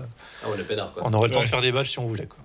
[0.45, 1.03] Ah ouais, le pénard, quoi.
[1.05, 1.45] On aurait le temps Ouais.
[1.47, 2.39] de faire des badges si on voulait, quoi.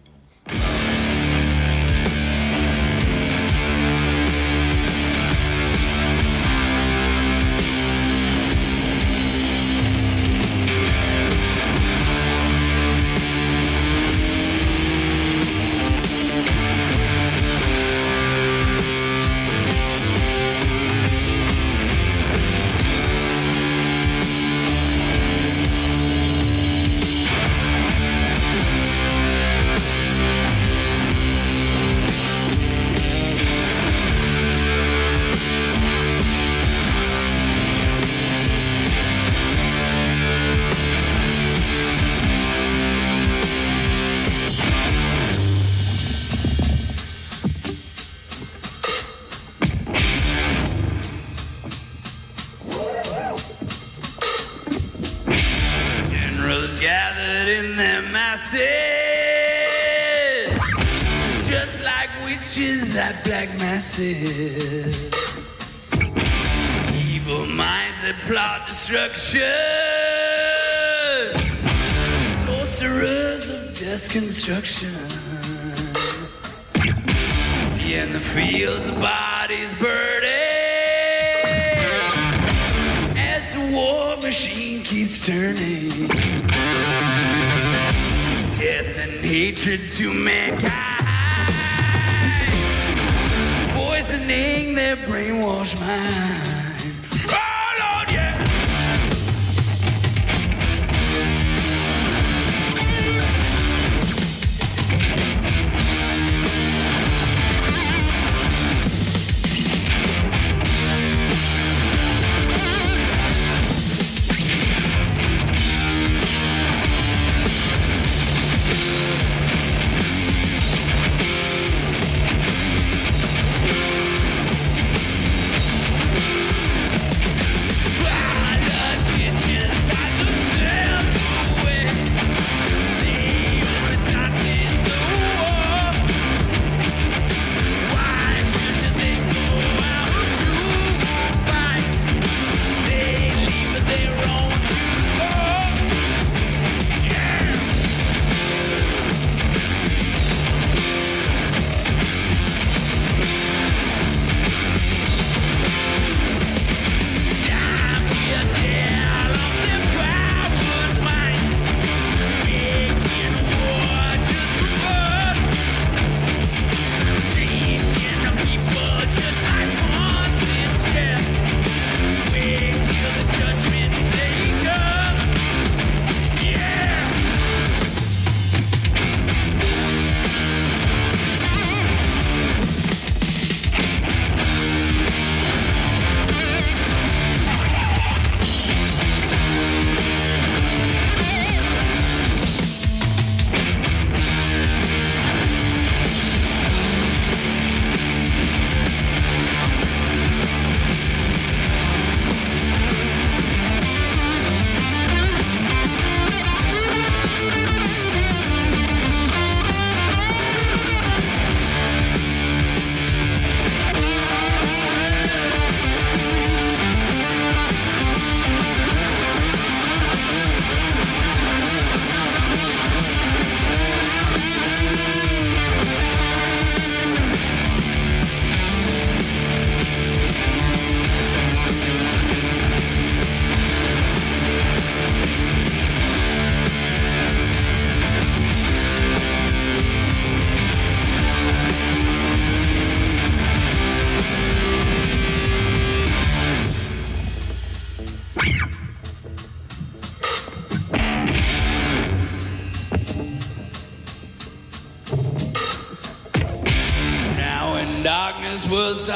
[74.45, 74.93] Death construction.
[77.89, 80.29] In the fields bodies burning
[83.17, 85.89] as the war machine keeps turning.
[88.59, 90.13] Death and hatred to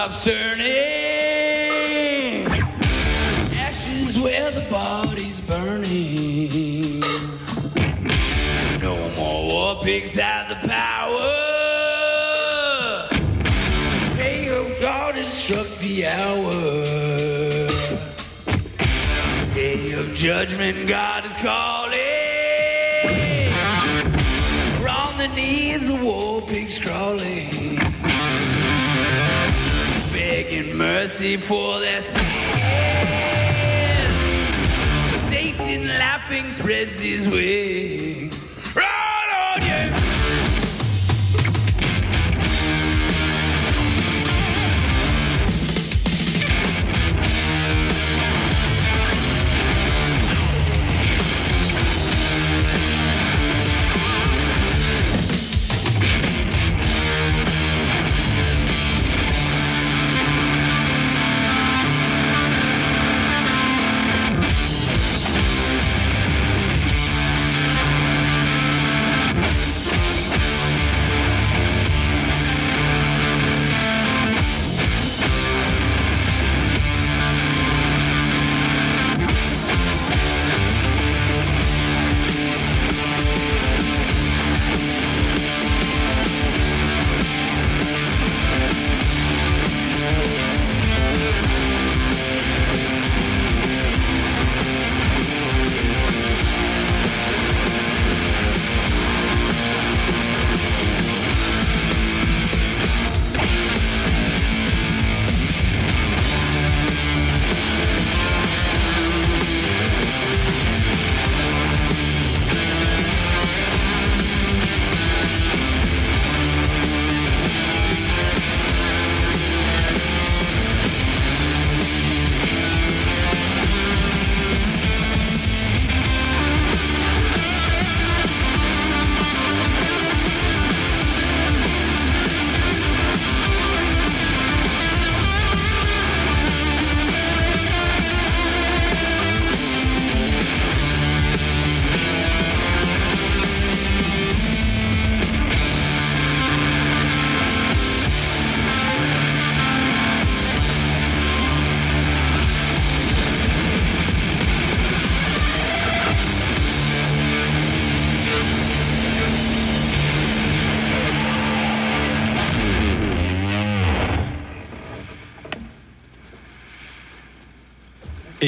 [0.10, 0.49] lobster.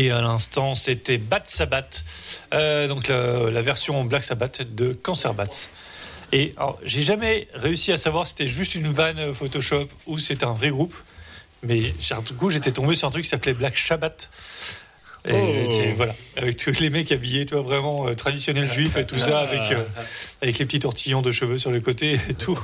[0.01, 2.03] Et à l'instant, c'était Bat Sabbath,
[2.55, 5.45] euh, donc la, la version Black Sabbath de Cancer Bats.
[6.31, 10.53] Et j'ai jamais réussi à savoir si c'était juste une vanne Photoshop ou c'était un
[10.53, 10.95] vrai groupe.
[11.61, 11.93] Mais
[12.25, 14.31] du coup, j'étais tombé sur un truc qui s'appelait Black Shabbat.
[15.23, 15.93] Et Oh.
[15.97, 19.41] voilà, avec tous les mecs habillés, tu vois, vraiment euh, traditionnel juif et tout ça,
[19.41, 19.83] avec, euh,
[20.41, 22.59] avec les petits tortillons de cheveux sur les côtés et tout.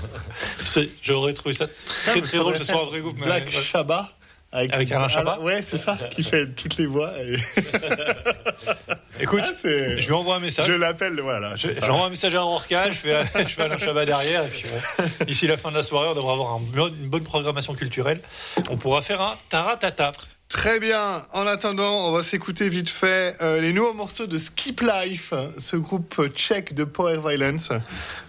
[1.03, 1.67] J'aurais trouvé ça
[2.07, 3.17] très très drôle, ce soit un vrai groupe.
[3.19, 3.63] mais Black voilà.
[3.63, 4.16] Shabbat.
[4.51, 7.11] Avec, Avec Alain Chabat Ouais, c'est ça, qui fait toutes les voix.
[7.19, 7.35] et-
[9.19, 10.67] Écoute, Ah, je lui envoie un message.
[10.67, 11.55] Je l'appelle, voilà.
[11.55, 11.69] Je-.
[11.85, 15.25] J'envoie un message à Rorca, je fais, je fais Alain Chabat derrière, et puis ouais.
[15.25, 18.21] d'ici la fin de la soirée, on devrait avoir un une bonne programmation culturelle.
[18.69, 20.11] On pourra faire un taratata.
[20.49, 21.25] Très bien.
[21.33, 25.75] En attendant, on va s'écouter vite fait euh, les nouveaux morceaux de Skip Life, ce
[25.75, 27.69] groupe tchèque de Power Violence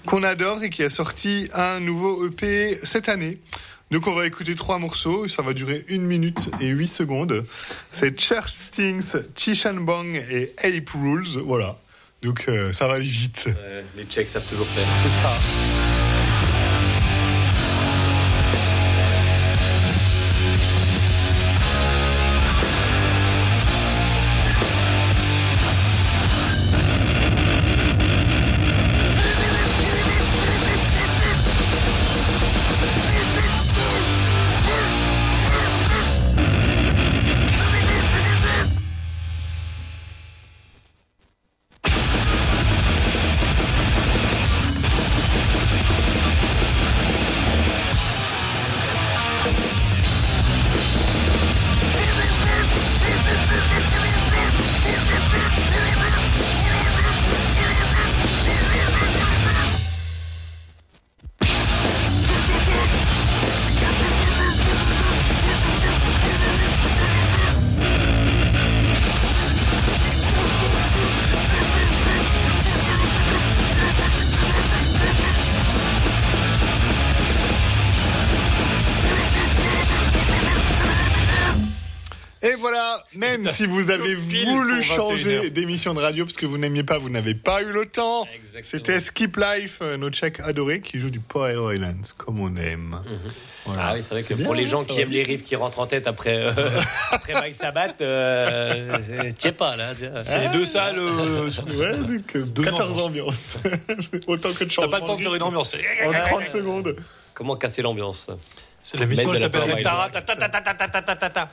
[0.05, 3.39] qu'on adore et qui a sorti un nouveau EP cette année.
[3.91, 7.47] Donc on va écouter trois morceaux, ça va durer une minute et huit secondes.
[7.91, 11.79] C'est Church Stings, Chishan Bang et Ape Rules, voilà.
[12.23, 13.49] Donc euh, ça va aller vite.
[13.49, 14.87] Euh, les Tchèques savent toujours faire.
[15.03, 15.88] C'est ça.
[82.59, 86.59] Voilà, même si vous avez voulu pour 21 changer d'émission de radio parce que vous
[86.59, 88.27] n'aimiez pas, vous n'avez pas eu le temps.
[88.63, 93.01] C'était Skip Life, euh, notre tchèque adoré qui joue du Power Islands, comme on aime.
[93.67, 93.83] Voilà.
[93.89, 95.81] Ah oui, c'est vrai que pour les gens ça qui aiment les riffs qui rentrent
[95.81, 96.53] en tête après, euh,
[97.13, 98.99] après Mike Sabat, euh,
[99.37, 99.91] t'y es pas là.
[100.23, 100.99] C'est deux salles.
[100.99, 103.55] euh, Ouais, donc Deux 14 ambiances.
[104.27, 105.75] Autant que de T'as changement pas le temps de faire une ambiance.
[106.07, 106.97] En 30 secondes.
[107.35, 108.29] Comment casser l'ambiance?
[108.83, 111.31] C'est la mission, elle s'appelle Power Tara ta ta ta ta ta ta ta ta
[111.31, 111.49] ta.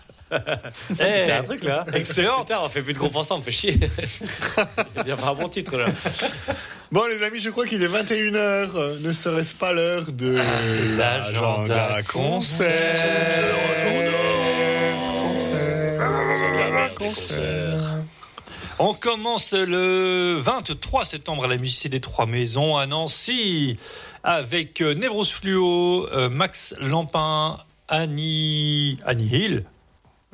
[0.96, 1.86] C'est un truc là.
[1.94, 2.42] Excellent.
[2.42, 3.78] Putain, on fait plus de groupe ensemble, on fait chier.
[5.02, 5.86] Il y a un bon titre là.
[6.92, 8.36] Bon, les amis, je crois qu'il est 21h.
[8.36, 10.40] euh, ne serait-ce pas l'heure de
[10.98, 12.96] l'agenda concert
[16.96, 18.00] Concert.
[18.78, 23.78] On commence le 23 septembre à la Musicité des Trois Maisons à Nancy
[24.26, 29.66] avec euh, Nevros Fluo, euh, Max Lampin, Annie, Annie Hill.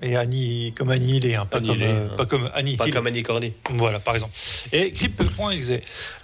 [0.02, 2.16] Et Annie, comme Annie Hill, hein, pas, Annie comme, Hill, euh, hein.
[2.18, 2.94] pas comme Annie Pas Hill.
[2.94, 3.54] comme Annie Cordy.
[3.72, 4.34] Voilà, par exemple.
[4.72, 5.74] Et Clip.exe.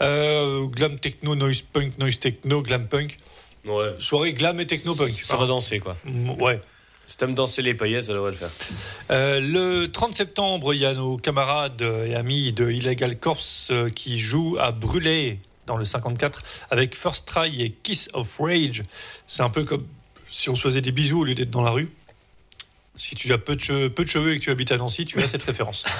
[0.02, 3.20] Euh, glam techno, noise punk, noise techno, glam punk.
[3.68, 3.94] Ouais.
[4.00, 5.12] Soirée glam et techno punk.
[5.12, 5.96] Ça va danser quoi.
[6.06, 6.60] Mm, Ouais.
[7.06, 8.50] Si t'aimes danser les paillettes, ça devrait le faire.
[9.12, 13.90] Euh, le 30 septembre, il y a nos camarades et amis de Illegal Corse euh,
[13.90, 16.42] qui jouent à Brûler dans le 54
[16.72, 18.82] avec First Try et Kiss of Rage.
[19.28, 19.86] C'est un peu comme
[20.28, 21.90] si on se faisait des bisous au lieu d'être dans la rue.
[22.98, 25.06] Si tu as peu de, cheveux, peu de cheveux et que tu habites à Nancy,
[25.06, 25.86] tu as cette référence.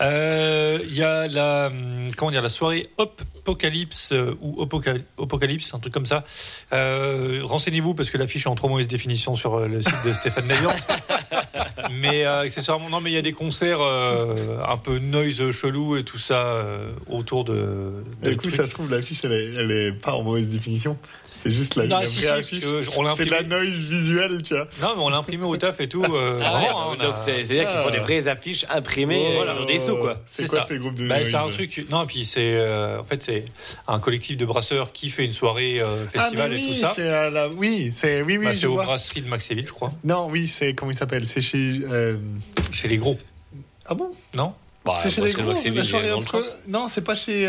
[0.00, 5.74] Euh, Il y a la, hum, comment dire, la soirée Hop Apocalypse euh, ou Apocalypse,
[5.74, 6.24] un truc comme ça.
[6.72, 10.12] Euh, Renseignez-vous parce que l'affiche est en trop mauvaise définition sur euh, le site de
[10.12, 10.72] Stéphane Nayan.
[11.90, 15.96] mais euh, accessoirement, non, mais il y a des concerts euh, un peu noise chelou
[15.96, 18.04] et tout ça euh, autour de.
[18.22, 18.54] Du coup, trucs.
[18.54, 20.98] ça se trouve, l'affiche, elle elle est pas en mauvaise définition.
[21.42, 22.64] C'est juste la, Non, la si, vraie si, affiche.
[22.96, 24.66] on l'a C'est de la noise visuelle, tu vois.
[24.82, 26.02] Non, mais on l'a imprimé au taf et tout.
[26.02, 27.90] euh, Ah vraiment, hein, a- c'est-à-dire qu'ils font Ah.
[27.92, 30.16] des vraies affiches imprimées Oh, sur des sous quoi.
[30.26, 30.66] C'est quoi ça.
[30.66, 31.86] ces groupes de Bah, c'est un truc.
[31.90, 33.44] Non, et puis c'est euh, en fait c'est
[33.86, 36.94] un collectif de brasseurs qui fait une soirée euh, Ah, festival et oui, tout ça.
[37.24, 37.48] à la...
[37.48, 38.22] Oui, c'est...
[38.22, 39.92] Oui, oui, Bah, c'est aux brasseries de Maxéville, je crois.
[40.04, 40.74] Non, oui, c'est...
[40.74, 41.26] Comment il s'appelle?
[41.26, 41.80] C'est chez...
[41.90, 42.16] euh,
[42.72, 43.18] Chez les gros,
[43.86, 44.10] Ah bon?
[44.34, 44.52] Non?
[44.84, 46.10] Bah, C'est chez les gros, la soirée.
[46.68, 47.48] Non, c'est pas chez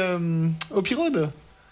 [0.72, 1.30] Hopi Road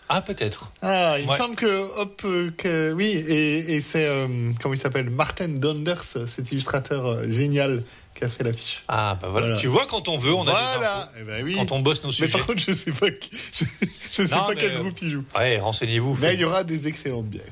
[0.10, 0.72] Ah, peut-être.
[0.82, 2.22] Ah, il me semble que Hop...
[2.24, 2.93] euh, que...
[2.93, 4.05] Oui, et, et c'est...
[4.08, 7.84] euh, comment il s'appelle Martin Donders, cet illustrateur euh, génial
[8.16, 8.84] qui a fait l'affiche.
[8.88, 9.47] Ah, bah voilà.
[9.47, 9.62] Voilà.
[9.62, 10.51] Tu vois, quand on veut, on a des
[10.86, 11.10] infos.
[11.20, 11.55] Eh ben oui.
[11.55, 12.32] Quand on bosse nos Mais sujets.
[12.32, 13.66] par contre, je sais pas, je,
[14.12, 15.24] je sais Non, pas mais, quel euh, groupe il joue.
[15.38, 16.18] Ouais, renseignez-vous.
[16.22, 17.43] Mais il y aura des excellentes bières.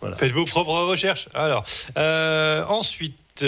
[0.00, 0.16] Voilà.
[0.16, 1.28] Faites vos propres recherches.
[1.34, 1.64] Alors,
[1.98, 3.42] euh, ensuite,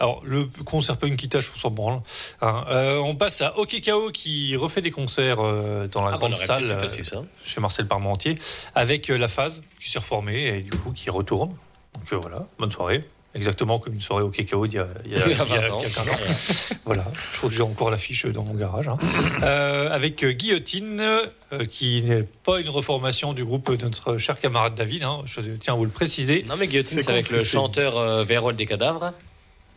[0.00, 2.00] alors le concert punk qui tâche, on s'en branle.
[2.40, 2.64] hein.
[2.70, 6.34] Euh, on passe à Okekao qui refait des concerts euh, dans la Ah, bah, grande
[6.34, 7.22] salle euh, ça.
[7.44, 8.36] chez Marcel Parmentier
[8.74, 11.50] avec la phase qui s'est reformée et du coup qui retourne.
[11.94, 13.04] Donc voilà, bonne soirée.
[13.32, 15.44] Exactement comme une soirée au Kekao il y a, il y a, Il y a
[15.44, 15.78] il y a- 20 ans.
[15.80, 16.74] il y a 15 ans.
[16.84, 18.88] Voilà, je crois que j'ai encore l'affiche dans mon garage.
[18.88, 18.96] hein.
[19.44, 24.74] Euh, avec Guillotine, euh, qui n'est pas une reformation du groupe de notre cher camarade
[24.74, 26.44] David, hein, je tiens à vous le préciser.
[26.48, 29.12] Non mais Guillotine C'est avec le chanteur euh, Vérol des cadavres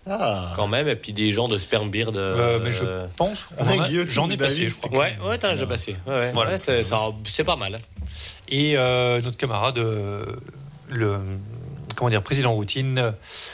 [0.06, 2.12] Ah, quand même et puis des gens de Spermbeard.
[2.18, 2.84] Euh, mais je
[3.16, 4.97] pense qu'on Ouais, a- Guillotine j'en ai de passé, je crois.
[4.99, 5.95] Ouais, ouais, t'as déjà passé.
[6.06, 6.32] Ouais, ouais.
[6.34, 6.51] Voilà.
[6.51, 7.78] Ouais, c'est pas mal.
[8.49, 10.26] Et euh, notre camarade, euh,
[10.89, 11.20] le
[11.95, 13.12] comment dire, président routine, euh,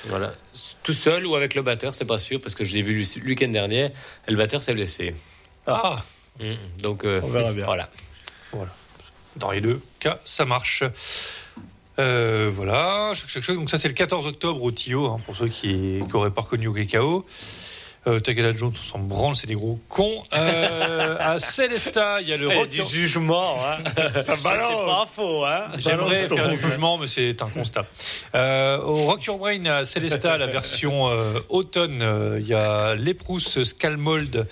[0.07, 0.31] Voilà.
[0.81, 3.25] Tout seul ou avec le batteur, c'est pas sûr parce que je l'ai vu le
[3.27, 3.85] week-end dernier.
[4.27, 5.15] et le batteur s'est blessé.
[5.67, 6.03] ah,
[6.39, 6.81] Mm.
[6.83, 7.65] Donc euh, On verra bien.
[7.65, 7.89] Voilà.
[9.35, 10.83] dans les deux cas, ça marche.
[11.99, 13.55] Euh, voilà, choc, choc, choc.
[13.55, 16.67] donc ça c'est le 14 octobre au Tio, hein, pour ceux qui n'auraient pas reconnu
[16.67, 17.25] au Gekao.
[18.07, 20.23] Euh, Takeda Jones, on s'en branle, c'est des gros cons.
[20.33, 22.71] Euh, à Celesta, il y a le rock.
[22.71, 23.83] jugement, hein.
[24.21, 24.71] ça balance.
[24.71, 25.65] C'est pas faux, hein.
[25.77, 27.85] J'aimerais faire du jugement, mais c'est un constat.
[28.35, 33.63] Euh, au Rock Your Brain à Celesta, la version euh, automne, il y a Leprous,
[33.63, 34.47] Scalmold,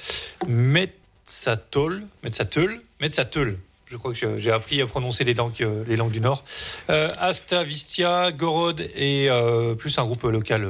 [0.46, 3.58] Metzatol, Metzatol, Metzatol.
[3.90, 6.44] Je crois que j'ai- appris à prononcer les langues, euh, les langues du Nord.
[6.90, 10.66] Euh, Asta, Vistia, Gorod et euh, plus un groupe local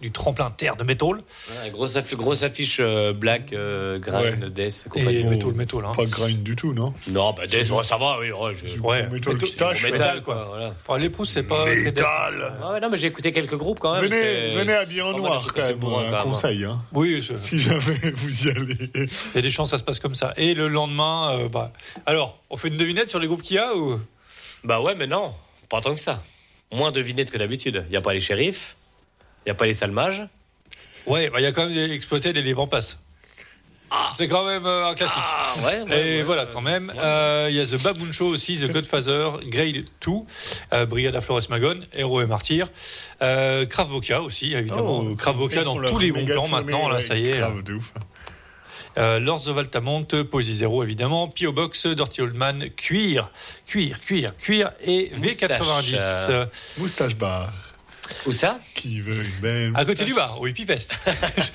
[0.00, 1.08] du tremplin terre de métal.
[1.62, 4.50] Ouais, grosse, affiche, grosse affiche euh, black, euh, grind, Ouais.
[4.50, 5.24] death, Et compagnie.
[5.24, 5.80] métal, métal.
[5.84, 5.92] Hein.
[5.96, 6.94] Pas grind du tout, non?
[7.08, 8.30] Non, bah death, ouais, ça va, oui.
[8.32, 8.78] Ouais, je...
[8.80, 9.82] Ouais, Metal métal- qui tâche.
[9.82, 10.34] Bon, métal, métal, quoi.
[10.34, 10.44] quoi.
[10.50, 10.74] Voilà.
[10.86, 11.64] Enfin, Leprous, c'est pas.
[11.66, 14.04] Métal Ah non, mais j'ai écouté quelques groupes quand même.
[14.04, 16.64] Venez, venez en noir quand même, bourrins, un conseil.
[16.64, 16.80] Hein.
[16.92, 17.80] Oui, Si jamais
[18.14, 18.90] vous y allez.
[18.94, 20.32] Il y a des chances que ça se passe comme ça.
[20.36, 21.72] Et le lendemain, euh, bah,
[22.06, 24.00] alors, on fait une devinette sur les groupes qu'il y a ou?
[24.64, 25.32] Bah ouais, mais non,
[25.68, 26.22] pas tant que ça.
[26.72, 27.82] Moins de vignettes que d'habitude.
[27.86, 28.76] Il n'y a pas les shérifs,
[29.44, 30.22] il n'y a pas les salmages.
[31.06, 32.98] Ouais, bah, il y a quand même exploité les vents passent.
[34.14, 35.22] C'est quand même euh, un classique.
[35.24, 36.92] Ah, ouais, ouais, Et ouais, voilà, quand même.
[36.96, 40.10] Euh, Il y a The Baboon Show aussi, The Godfather, Grade 2,
[40.72, 42.68] euh, Brigada Flores Magone, Héros et Martyrs.
[43.20, 45.00] Euh, Krav Boka aussi, évidemment.
[45.00, 47.40] Oh, Krav Boka ils dans tous les bons plans maintenant, là, ça y est.
[47.64, 47.92] de ouf.
[48.98, 51.28] Euh, Lords of Altamont, Poésie Zéro, évidemment.
[51.28, 51.52] P.O.
[51.52, 53.30] Box, Dirty Old Man, Cuir,
[53.66, 55.96] Cuir, Cuir, Cuir et Moustache, V90.
[55.98, 56.46] euh.
[56.78, 57.52] Moustache bar.
[58.26, 59.72] Où ça Qui veut une belle.
[59.74, 60.98] À côté du bar, au Hippie Fest.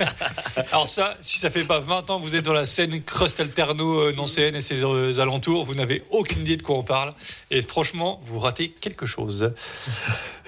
[0.71, 3.39] Alors ça, si ça fait pas 20 ans que vous êtes dans la scène Crust
[3.39, 7.13] Alterno, euh, Nancéenne et ses euh, alentours, vous n'avez aucune idée de quoi on parle.
[7.51, 9.51] Et franchement, vous ratez quelque chose.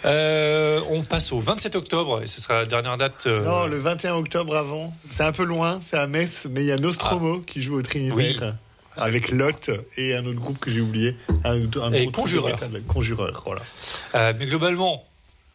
[0.05, 3.24] Euh, on passe au 27 octobre, et ce sera la dernière date.
[3.26, 4.93] euh, Non, le 21 octobre avant.
[5.09, 7.82] C'est un peu loin, c'est à Metz, mais il y a Nostromo qui joue au
[7.82, 8.15] Trinitaire.
[8.15, 8.38] Oui.
[8.95, 11.15] Avec Lot et un autre groupe que j'ai oublié.
[11.43, 12.59] Un, un Et Conjureur.
[12.88, 13.61] Conjureur, voilà.
[14.13, 15.03] euh, mais globalement,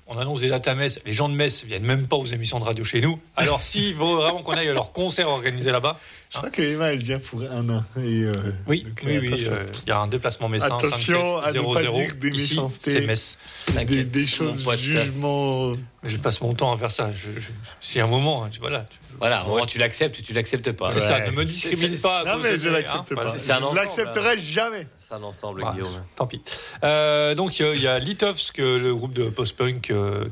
[0.06, 1.00] on annonce des dates à Metz.
[1.06, 3.18] Les gens de Metz viennent même pas aux émissions de radio chez nous.
[3.36, 5.98] Alors s'il faut vraiment qu'on aille à leur concert organisé là-bas,
[6.30, 7.84] Je crois que Emma, elle vient pour un an.
[7.98, 8.32] Et, euh,
[8.66, 10.76] oui, donc, oui, oui, euh, il y a un déplacement messin.
[10.76, 12.92] Attention à ne pas 57 dire des Ici, méchancetés.
[13.00, 13.38] c'est Metz.
[13.86, 14.78] des, des choses pote.
[14.78, 15.72] jugement.
[16.02, 17.10] Mais je passe mon temps à faire ça.
[17.10, 17.48] Je, je-
[17.80, 18.86] si à un moment, hein, tu- voilà.
[19.18, 20.90] Voilà, moment, tu l'acceptes ou tu l'acceptes pas.
[20.90, 21.06] C'est Ouais.
[21.06, 22.24] ça, ne me discrimine pas.
[22.24, 23.22] Non, mais je l'accepte hein, pas.
[23.22, 23.38] voilà.
[23.38, 24.86] C'est un je l'accepterai jamais.
[24.98, 26.02] C'est un ensemble, Ah, Guillaume.
[26.16, 26.42] Tant pis.
[26.84, 30.24] Euh, donc euh, il y a Litovsk, euh, le groupe de post-punk euh,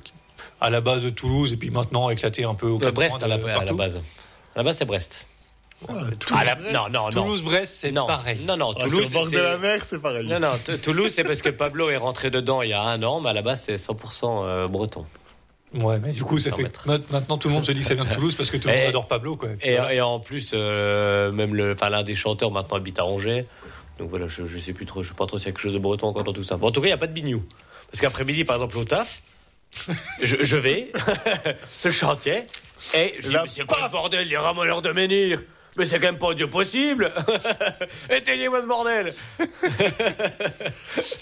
[0.61, 3.29] à la base de Toulouse et puis maintenant éclaté un peu au quatre Brest à
[3.29, 3.97] la, à la base.
[3.97, 5.27] À la base, c'est Brest.
[5.89, 7.11] Ah, la- non, non, non.
[7.11, 8.45] Toulouse-Brest, c'est non, pareil.
[8.45, 9.11] Non, non, Ah, Toulouse.
[9.13, 10.27] bord c'est- de la mer, c'est pareil.
[10.29, 10.51] Non, non,
[10.83, 13.33] Toulouse, c'est parce que Pablo est rentré dedans il y a un an, mais à
[13.33, 15.07] la base, c'est 100% euh, breton.
[15.73, 18.05] Ouais, mais du coup, ça fait maintenant tout le monde se dit que ça vient
[18.05, 19.51] de Toulouse parce que tout le monde adore Pablo, quoi.
[19.63, 19.95] Et, voilà.
[19.95, 23.47] et en plus, euh, même le, enfin, l'un des chanteurs maintenant habite à Angers.
[23.99, 25.63] Donc voilà, je, je sais plus trop, je sais pas trop s'il y a quelque
[25.63, 26.57] chose de breton encore dans tout ça.
[26.57, 27.45] Bon, en tout cas, il n'y a pas de bignou.
[27.91, 29.23] Parce qu'après-midi, par exemple, au taf,
[30.23, 30.91] je, je vais,
[31.85, 32.43] le chantier,
[32.95, 35.41] et je mais c'est quoi ce bordel, les ramoneurs de menhir?
[35.77, 37.13] Mais c'est quand même pas Dieu possible
[38.11, 39.15] Éteignez-moi ce bordel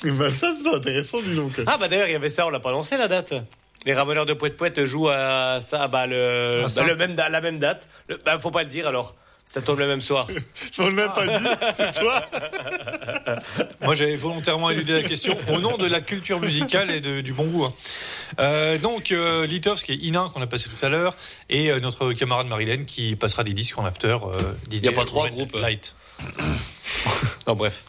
[0.05, 1.61] Eh ben, ça, c'est intéressant, dis donc.
[1.67, 3.35] Ah bah d'ailleurs, il y avait ça, on l'a pas annoncé la date.
[3.85, 7.41] Les ramoneurs de Poète Poète jouent à ça, bah, le, À bah, le même, la
[7.41, 7.89] même date.
[8.09, 9.15] Le- bah, faut pas le dire alors.
[9.45, 10.27] Ça tombe le même soir.
[10.73, 12.23] J'en ai pas dit, c'est toi.
[13.81, 17.33] Moi, j'avais volontairement éludé la question au nom de la culture musicale et de- du
[17.33, 17.65] bon goût.
[17.65, 17.73] hein.
[18.41, 21.17] Euh, donc, euh, Litovsk et Inin qu'on a passé tout à l'heure,
[21.49, 24.19] et euh, notre camarade Marilène qui passera des disques en after.
[24.25, 24.39] Euh,
[24.71, 25.61] Y a pas trois groupes, euh.
[25.63, 25.95] Light.
[27.47, 27.83] Non, bref.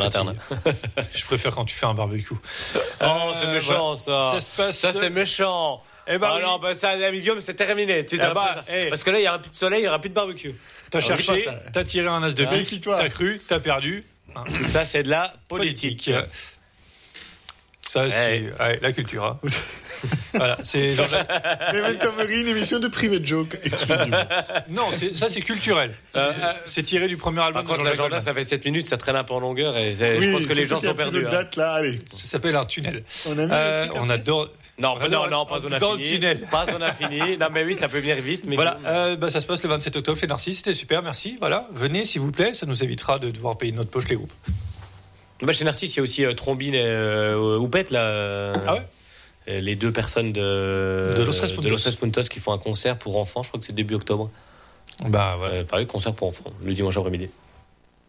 [0.00, 0.32] Interne.
[0.48, 0.74] fatigue.
[1.14, 2.34] Je préfère quand tu fais un barbecue.
[3.00, 4.32] Oh, c'est Euh, méchant ça.
[4.32, 4.78] Ça se passe.
[4.78, 5.82] Ça, c'est méchant.
[6.10, 6.42] Eh ben ah oui.
[6.42, 8.04] non, bah ça, ami Guillaume, c'est terminé.
[8.06, 8.88] Tu Eh t'as bah, pas- eh.
[8.88, 10.54] Parce que là, il y aura plus de soleil, il y aura plus de barbecue.
[10.90, 12.96] T'as cherché, t'as tiré un as de Ah, pique, méfie-toi.
[12.98, 14.02] t'as cru, t'as perdu.
[14.56, 16.10] Tout ça, c'est de la politique.
[17.88, 18.62] Ça, c'est Eh.
[18.62, 19.24] ouais, la culture.
[19.24, 19.38] hein.
[20.34, 20.94] voilà, c'est
[22.30, 24.26] une émission de private joke exclusive.
[24.68, 25.92] non, c'est- ça c'est culturel.
[26.12, 27.54] C'est- Euh, euh, c'est tiré du premier album.
[27.54, 29.94] Par de contre, l'agenda, ça fait 7 minutes, ça traîne un peu en longueur et
[29.94, 31.26] c'est- je pense que les gens sont perdus.
[31.26, 31.30] hein.
[31.30, 31.98] date là, allez.
[32.14, 33.02] Ça s'appelle un tunnel.
[33.26, 34.48] On Euh, on adore.
[34.78, 36.10] Non, Vraiment, non, non, pas on a dans le fini.
[36.10, 36.40] tunnel.
[36.52, 37.36] Pas on a fini.
[37.36, 38.44] Non, mais oui, ça peut venir vite.
[38.46, 41.36] Mais Voilà, euh, bah, ça se passe le 27 octobre chez Narcisse, c'était super, merci.
[41.40, 44.14] Voilà, venez s'il vous plaît, ça nous évitera de devoir payer de notre poche les
[44.14, 44.32] groupes.
[45.42, 48.52] Bah, chez Narcisse, il y a aussi euh, Trombine et euh, Houppette, là.
[48.66, 48.82] Ah ouais?
[49.48, 51.62] Euh, Les deux personnes de, De Los Tres Puntos.
[51.62, 53.94] de Los Tres Puntos qui font un concert pour enfants, je crois que c'est début
[53.94, 54.30] octobre.
[55.06, 57.28] Bah Euh, Enfin, oui, concert pour enfants, le dimanche après-midi.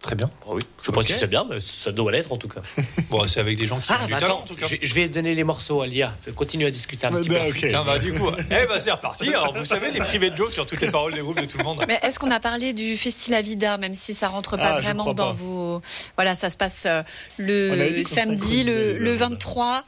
[0.02, 0.30] Très bien.
[0.44, 0.62] Ah oui.
[0.82, 2.62] Je sais pas si c'est bien, mais ça doit l'être en tout cas.
[3.10, 4.68] Bon, c'est avec des gens qui ont du bah, talent attends, en tout cas.
[4.68, 6.16] je, je vais donner les morceaux à Lia.
[6.36, 7.40] Continue à discuter un Ouais, petit bah,
[7.84, 7.84] peu.
[7.86, 9.30] bah du coup, eh bah c'est reparti.
[9.30, 11.58] Alors vous savez les privés de jokes sur toutes les paroles des groupes de tout
[11.58, 11.84] le monde.
[11.88, 15.14] Mais est-ce qu'on a parlé du Festival Vida, même si ça rentre pas Ah, vraiment
[15.14, 15.34] dans pas.
[15.34, 15.82] vos.
[16.18, 17.02] Voilà, ça se passe euh,
[17.38, 19.84] le samedi, le, le les 23,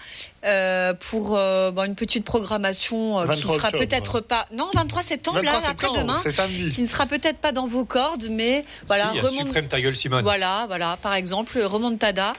[0.45, 4.47] euh, pour euh, bon, une petite programmation euh, qui 23 sera peut-être pas.
[4.55, 6.69] Non, 23 septembre, 23 là, septembre, C'est samedi.
[6.69, 9.95] qui ne sera peut-être pas dans vos cordes, mais voilà, si, remonte- Suprême ta gueule
[9.95, 10.23] Simone.
[10.23, 12.33] Voilà, voilà, par exemple, Remontada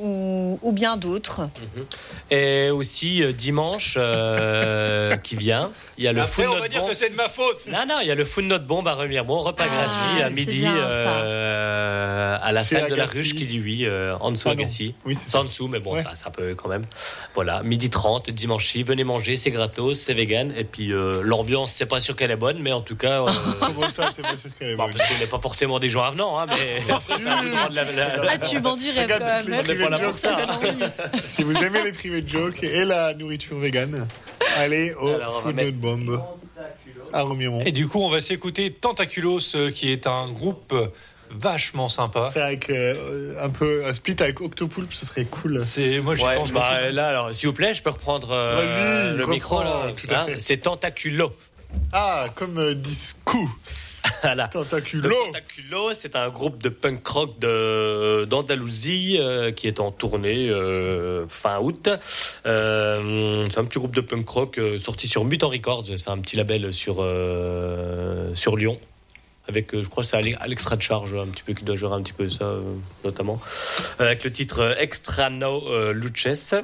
[0.00, 1.42] ou, ou bien d'autres.
[2.30, 6.68] Et aussi euh, dimanche euh, qui vient, il y a le Après Food on va
[6.68, 6.90] dire Bomb.
[6.90, 7.66] que c'est de ma faute.
[7.68, 10.28] Non, non, il y a le Food Not Bomb à Remiremont, repas Ah, gratuit à
[10.28, 11.24] c'est midi bien, ça.
[11.26, 13.18] euh, à la Chez salle de la Agassi.
[13.18, 14.60] ruche qui dit oui, euh, en dessous Ah non.
[14.60, 14.94] Agassi.
[15.04, 15.40] Oui, c'est C'est ça.
[15.40, 16.02] en dessous, mais bon, Ouais.
[16.02, 16.82] ça, ça peut quand même.
[17.34, 20.52] Voilà, midi 30, dimanche, venez manger, c'est gratos, c'est vegan.
[20.56, 23.30] Et puis euh, l'ambiance, c'est pas sûr qu'elle est bonne, mais en tout cas, euh,
[23.60, 24.94] Comment ça, c'est pas sûr qu'elle est bon, bonne.
[24.96, 27.18] parce qu'on n'est pas forcément des gens avenants, hein, mais après,
[27.70, 29.66] de la- la- Ah, tu vends du rêve Regarde quand toutes même.
[29.66, 30.36] les On est pas là pour Ça.
[31.36, 34.06] Si vous aimez les private jokes et la nourriture vegan,
[34.58, 36.22] allez au Alors, Food mettre- Bomb
[37.12, 37.60] à Romiron.
[37.66, 40.86] Et du coup, on va s'écouter Tentaculos, euh, qui est un groupe euh,
[41.30, 42.30] vachement sympa.
[42.32, 45.62] C'est avec euh, un peu un split avec Octopoulpe, ce serait cool.
[45.64, 49.16] C'est moi Ouais, pense bah, là, alors, s'il vous plaît, je peux reprendre euh, Vas-y,
[49.16, 49.82] le reprends, micro là.
[50.10, 51.32] Hein, c'est Tentaculo.
[51.92, 53.38] Ah, comme euh, disco.
[54.22, 54.48] Voilà.
[54.48, 55.94] Tentaculo.
[55.94, 61.88] C'est un groupe de punk rock d'Andalousie euh, qui est en tournée euh, fin août.
[62.46, 65.86] Euh, c'est un petit groupe de punk rock sorti sur Mutant Records.
[65.86, 66.96] C'est un petit label sur,
[68.34, 68.78] sur Lyon.
[69.48, 72.12] Avec, je crois, c'est Ale- Alex Radcharge un petit peu qui doit gérer un petit
[72.12, 72.54] peu ça,
[73.04, 73.40] notamment.
[73.98, 76.54] Avec le titre Extra No Luches.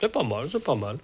[0.00, 0.98] C'est pas mal, c'est pas mal.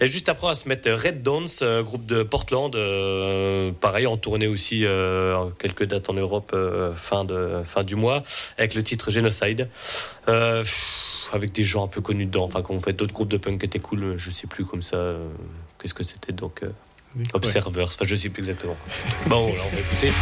[0.00, 4.06] Et juste après, on va se mettre Red Dance, euh, groupe de Portland, euh, pareil,
[4.06, 6.56] en tournée aussi euh, quelques dates en Europe
[6.94, 8.22] fin, de, fin du mois,
[8.56, 9.68] avec le titre Genocide.
[10.24, 13.36] Pff, avec des gens un peu connus dedans, enfin, quand on fait d'autres groupes de
[13.36, 14.96] punk qui étaient cool, je sais plus comme ça,
[15.78, 16.62] qu'est-ce que c'était donc.
[16.62, 16.70] euh,
[17.34, 18.76] Observers, enfin je sais plus exactement.
[19.26, 20.12] Bon, là on va écouter.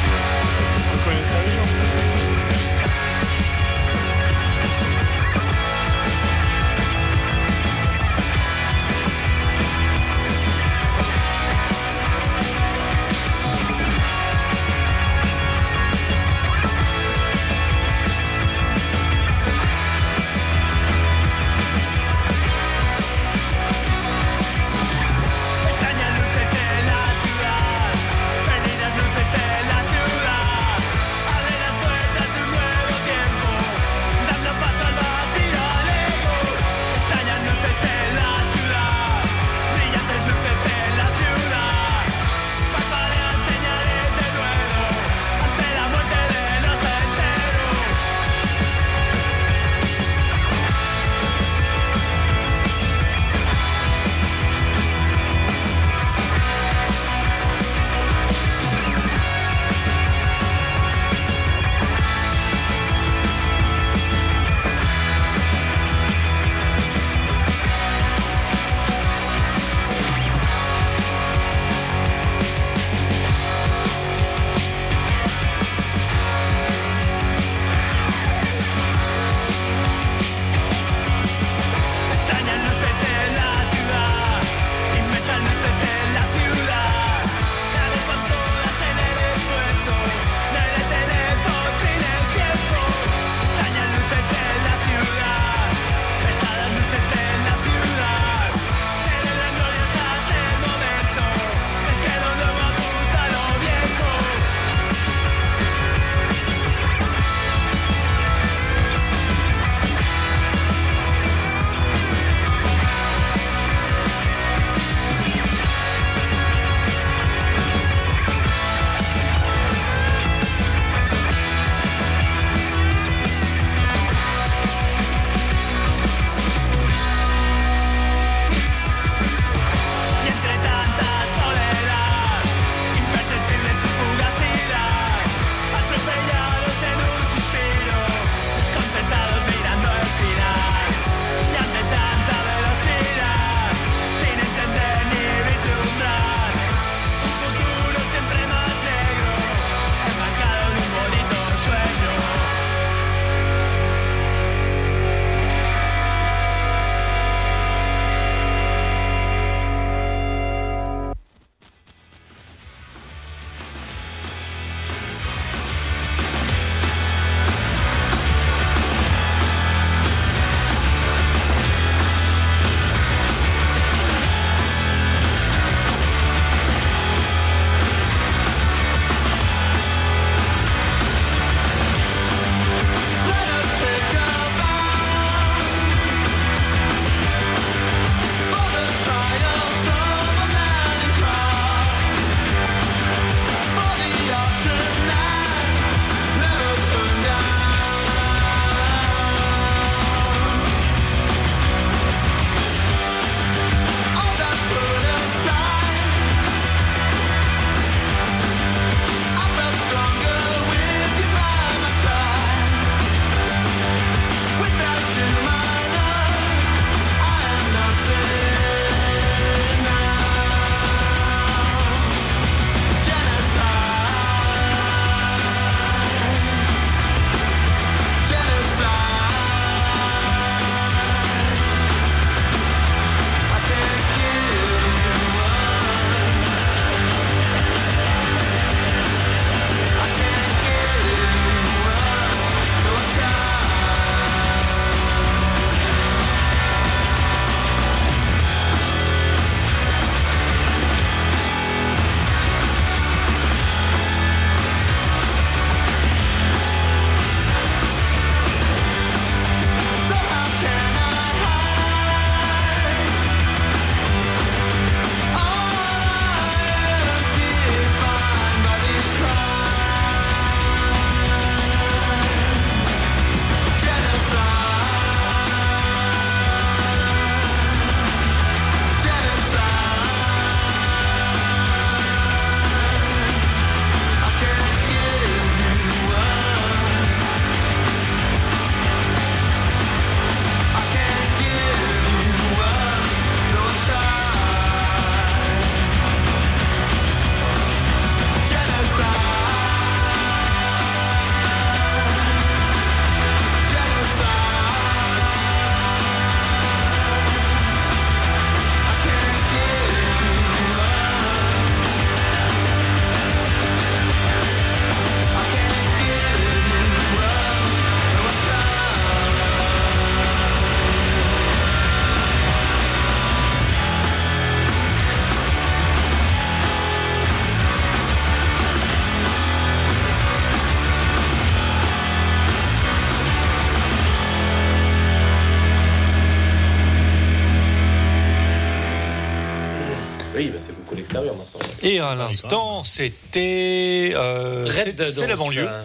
[342.08, 344.12] À l'instant, c'était.
[344.14, 345.68] euh, Red c'est- c'est la banlieue.
[345.68, 345.82] euh,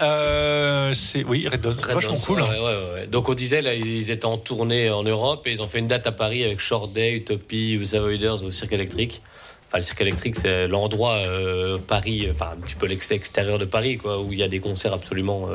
[0.00, 2.42] Euh, c'est oui, Red Dawn, Red vachement cool.
[2.42, 2.48] hein.
[2.50, 3.06] ouais, ouais, ouais.
[3.06, 5.86] Donc on disait là, ils étaient en tournée en Europe et ils ont fait une
[5.86, 9.22] date à Paris avec Short Day, Utopie, The Avoiders au Cirque électrique.
[9.68, 13.64] Enfin, le Cirque électrique, c'est l'endroit euh, Paris, enfin un petit peu l'ex- extérieur de
[13.64, 15.48] Paris, quoi, où il y a des concerts absolument,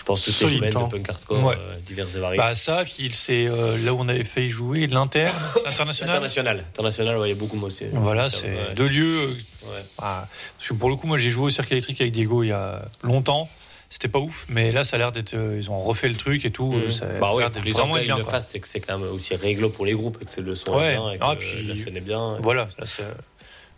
[0.00, 0.86] je pense toutes les Solide, semaines hein.
[0.86, 1.54] de punk hardcore, Ouais.
[1.58, 2.38] euh, divers et variés.
[2.38, 5.26] Bah ça, puis c'est euh, là où on avait fait jouer l'Inter,
[5.66, 6.16] l'international.
[6.16, 7.84] International, international, ouais, il y a beaucoup moi aussi.
[7.92, 8.74] Voilà, c'est ouais.
[8.74, 9.36] deux lieux.
[9.68, 12.42] euh, ah, parce que pour le coup, moi, j'ai joué au cirque électrique avec Diego
[12.42, 13.48] il y a longtemps.
[13.90, 15.34] C'était pas ouf, mais là, ça a l'air d'être.
[15.34, 16.72] euh, ils ont refait le truc et tout.
[16.74, 19.34] Euh, Ça a Bah ouais, pour les le fassent, c'est que c'est quand même aussi
[19.36, 20.92] réglo pour les groupes et que c'est le son Ouais.
[20.94, 22.38] bien et que Ah, puis- la scène est bien.
[22.40, 22.86] Voilà, là,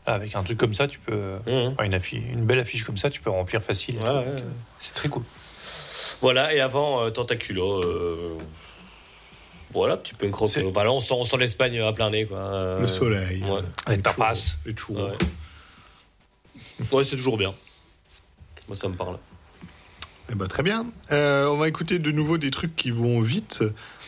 [0.06, 1.36] avec un truc comme ça, tu peux.
[1.46, 1.72] Mhm.
[1.72, 3.96] enfin, une, affiche, une belle affiche comme ça, tu peux remplir facile.
[3.98, 4.42] Ouais, ouais.
[4.80, 5.22] C'est très cool.
[6.20, 7.82] Voilà, et avant euh, Tentaculo.
[7.82, 8.36] euh,
[9.72, 10.50] Voilà, petit punk rock.
[10.50, 12.26] C'est- euh, Voilà, on sent, on sent l'Espagne à plein nez.
[12.26, 12.38] Quoi.
[12.38, 13.42] Euh, Le soleil.
[13.44, 14.56] Ouais, Les tapas.
[14.66, 15.08] Les churros.
[15.08, 15.16] ouais.
[16.92, 17.54] Ouais, c'est toujours bien.
[18.68, 19.18] Moi, ça me parle.
[20.30, 20.86] Eh ben, très bien.
[21.10, 23.62] Euh, on va écouter de nouveau des trucs qui vont vite.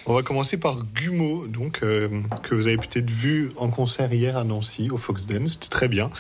[0.07, 2.09] On va commencer par Gumo, donc euh,
[2.43, 5.53] que vous avez peut-être vu en concert hier à Nancy au Fox Dance.
[5.55, 6.11] C'était très bien.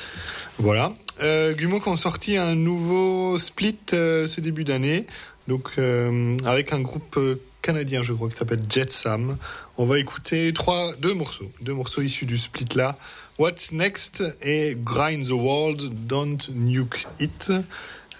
[0.58, 0.92] Voilà.
[1.22, 5.06] Euh, Gumo qui ont sorti un nouveau split euh, ce début d'année,
[5.48, 9.36] donc euh, avec un groupe euh, canadien, je crois, qui s'appelle Jet Sam.
[9.76, 12.96] On va écouter trois, deux morceaux, deux morceaux issus du split là.
[13.38, 17.50] What's Next et Grind the World, Don't Nuke It.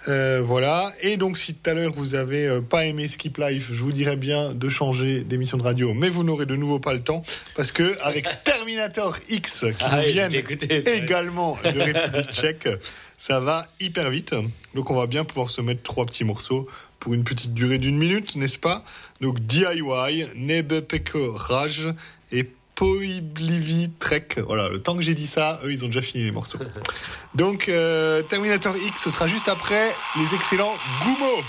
[0.07, 0.91] Euh, voilà.
[1.01, 3.91] Et donc, si tout à l'heure vous avez euh, pas aimé Skip Life, je vous
[3.91, 7.23] dirais bien de changer d'émission de radio, mais vous n'aurez de nouveau pas le temps
[7.55, 12.69] parce que avec Terminator X qui Ah nous oui, viennent écouté, également de République Tchèque,
[13.17, 14.35] ça va hyper vite.
[14.75, 16.67] Donc, on va bien pouvoir se mettre trois petits morceaux
[17.05, 18.83] pour une petite durée d'une minute, n'est-ce pas?
[19.21, 21.93] Donc, DIY, Nebe Peko Raj
[22.31, 24.29] et Poiblivi Trek.
[24.43, 26.57] Voilà, le temps que j'ai dit ça, eux, ils ont déjà fini les morceaux.
[27.35, 30.73] Donc, euh, Terminator X, ce sera juste après les excellents
[31.03, 31.43] Gumo.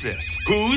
[0.00, 0.38] this?
[0.46, 0.67] Who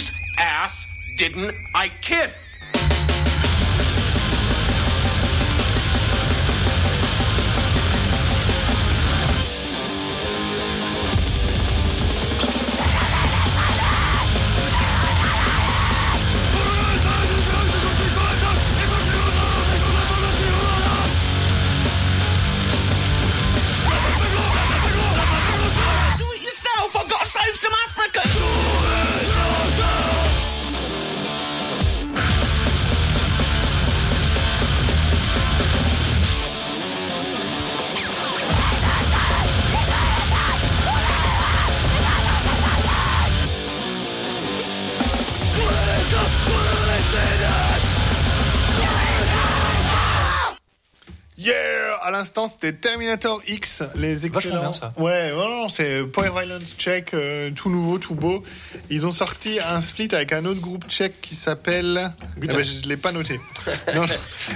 [52.22, 54.62] l'instant, c'était Terminator X, les excellents.
[54.62, 54.94] bien, ça.
[54.98, 58.44] Ouais, non, non, c'est Power Violence tchèque, euh, tout nouveau, tout beau.
[58.92, 62.12] Ils ont sorti un split avec un autre groupe tchèque qui s'appelle.
[62.38, 63.40] Eh ben, je l'ai pas noté.
[63.96, 64.08] Non, non.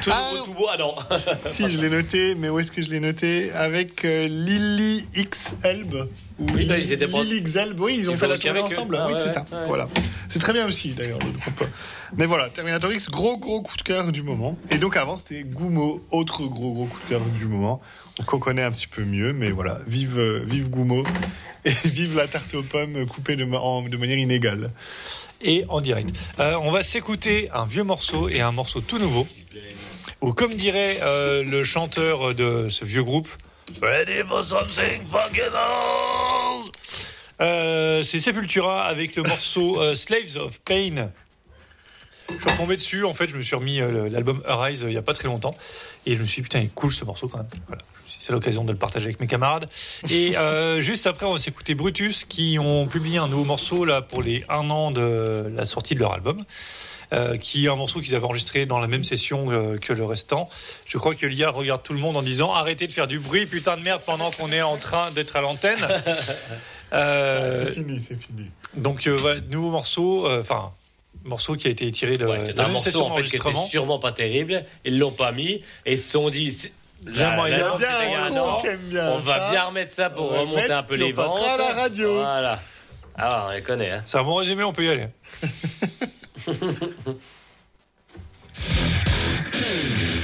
[0.04, 0.44] Tout Ah, non.
[0.44, 0.68] tout beau.
[0.72, 0.96] Ah non.
[1.52, 3.52] Si, je l'ai noté, mais où est-ce que je l'ai noté?
[3.54, 6.08] Avec euh, Lily X Elb.
[6.40, 8.60] Ou Oui, bah, ils étaient Lily X Elb, oui, ils ont Ils fait la tournée
[8.60, 8.98] ensemble.
[9.00, 9.46] Ah, oui, ouais, c'est ça.
[9.52, 9.68] ouais.
[9.68, 9.88] Voilà.
[10.28, 11.64] C'est très bien aussi, d'ailleurs, le groupe.
[12.18, 14.58] Mais voilà, Terminator X, gros, gros coup de cœur du moment.
[14.70, 17.80] Et donc avant, c'était Gumo, autre gros, gros coup de cœur du moment.
[18.26, 21.04] Qu'on connaît un petit peu mieux, mais voilà, vive, euh, vive Gumo.
[21.66, 24.70] Et vive la tarte aux pommes coupée de, ma- en- de manière inégale.
[25.42, 26.10] et en direct.
[26.40, 29.26] Euh, on va s'écouter un vieux morceau et un morceau tout nouveau.
[30.22, 33.30] Ou comme dirait euh, le chanteur de ce vieux groupe,
[33.82, 36.70] Ready for something fucking else?
[37.42, 41.10] Euh, C'est Sepultura avec le morceau euh, Slaves of Pain.
[42.30, 44.94] Je suis retombé dessus, en fait, je me suis remis euh, l'album Arise euh, il
[44.94, 45.54] y a pas très longtemps.
[46.06, 47.48] Et je me suis dit, putain, il est cool ce morceau quand même.
[47.68, 47.82] Voilà.
[48.20, 49.68] C'est l'occasion de le partager avec mes camarades.
[50.10, 50.36] Et
[50.80, 54.44] juste après, on va s'écouter Brutus qui ont publié un nouveau morceau là pour les
[54.48, 56.38] un an de la sortie de leur album.
[57.16, 60.06] Euh, qui est un morceau qu'ils avaient enregistré dans la même session euh, que le
[60.06, 60.50] restant.
[60.86, 63.46] Je crois que l'IA regarde tout le monde en disant arrêtez de faire du bruit,
[63.48, 65.80] putain de merde, pendant qu'on est en train d'être à l'antenne.
[66.94, 68.46] Euh, C'est fini, c'est fini.
[68.76, 70.72] donc euh, voilà, nouveau morceau, euh, enfin
[71.26, 73.54] morceau qui a été tiré de, Ouais, c'est la un morceau en fait qui était
[73.68, 74.64] sûrement pas terrible.
[74.86, 76.56] Ils l'ont pas mis et ils se sont dit.
[77.06, 78.62] la- il y a la vente, bien c'était il y a un un con an.
[78.62, 81.16] qui aime bien On va bien remettre ça pour On remonter un peu les on
[81.24, 81.44] ventes.
[81.44, 82.14] à la radio.
[82.14, 82.62] Voilà.
[83.18, 83.90] Ah, on les connaît.
[83.92, 84.02] Hein.
[84.06, 85.08] C'est un bon résumé, on peut y aller.
[89.52, 90.15] Hmm.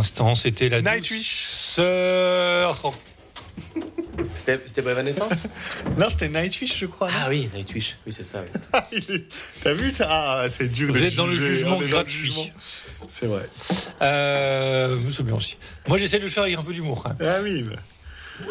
[0.00, 1.44] L'instant, c'était la Nightwish.
[1.46, 2.74] sœur.
[4.34, 5.32] C'était pas Evanescence
[5.98, 7.08] Non, c'était Nightwish, je crois.
[7.14, 7.96] Ah oui, Nightwish.
[8.06, 8.42] Oui, c'est ça.
[8.92, 8.98] oui.
[9.14, 9.24] Est-
[9.62, 12.50] T'as vu ça Ah, c'est dur Vous de êtes dans le jugement on gratuit.
[13.08, 13.48] C'est vrai.
[14.02, 15.56] Euh, c'est bien aussi.
[15.88, 17.04] Moi, j'essaie de le faire avec un peu d'humour.
[17.20, 17.62] Ah oui.
[17.62, 17.76] bah.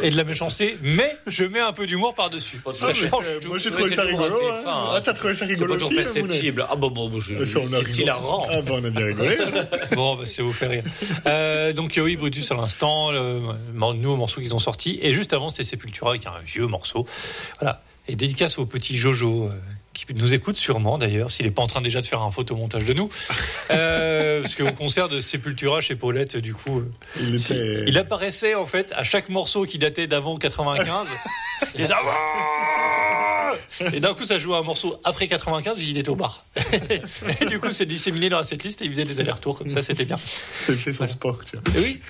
[0.01, 2.61] Et de la méchanceté, mais je mets un peu d'humour par-dessus.
[2.65, 3.23] Ah, Ça change.
[3.45, 4.25] Moi, j'ai trouvé ça rigolo.
[4.51, 4.61] hein.
[4.63, 4.89] fin, hein.
[4.93, 6.67] Ah, t'as trouvé ça rigolo toujours aussi, Moulay perceptible.
[6.69, 8.47] Ah bon, bon, bon, c'est hilarant.
[8.49, 9.37] Ah bah on a bien rigolé.
[9.95, 10.83] Bon, bah, c'est vous faire rire.
[11.25, 13.41] Euh, donc euh, oui, Brutus à l'instant, le
[13.73, 14.99] le nouveau morceau qu'ils ont sorti.
[15.01, 17.05] Et juste avant, c'était Sepultura avec un vieux morceau.
[17.59, 17.81] Voilà.
[18.07, 19.45] Et dédicace au petit Jojo.
[19.47, 19.51] euh,
[20.05, 22.85] qui nous écoute sûrement d'ailleurs, s'il n'est pas en train déjà de faire un photomontage
[22.85, 23.09] de nous.
[23.71, 27.83] Euh, parce qu'au concert de Sepultura chez Paulette, du coup, euh, Il si- était.
[27.87, 31.07] il apparaissait en fait à chaque morceau qui datait d'avant 95.
[31.75, 33.53] il était, Ah
[33.93, 36.43] et d'un coup, ça jouait un morceau après 95, il était au bar.
[37.41, 39.81] et du coup, c'est disséminé dans la setlist et il faisait des allers-retours comme ça,
[39.83, 40.17] c'était bien.
[40.61, 41.79] C'est fait son sport, tu vois.
[41.79, 42.01] Et oui,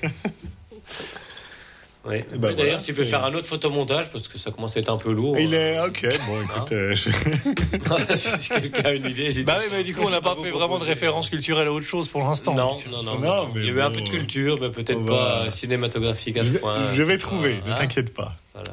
[2.06, 2.16] Oui.
[2.34, 4.80] Eh ben D'ailleurs, voilà, tu peux faire un autre photomontage parce que ça commence à
[4.80, 5.38] être un peu lourd.
[5.38, 6.08] Il est ok.
[6.28, 7.10] Bon, écoute, euh, je-
[8.16, 10.80] si quelqu'un a une idée, bah oui, mais du coup, on n'a pas fait vraiment
[10.80, 12.54] de référence culturelle à autre chose pour l'instant.
[12.54, 13.50] Non, non, non, Non, non.
[13.54, 16.38] mais Il y a eu un bon, peu de culture, mais peut-être pas va- cinématographique
[16.38, 16.94] à ce point.
[16.94, 18.34] je vais trouver, ne Hein t'inquiète pas.
[18.54, 18.72] Voilà.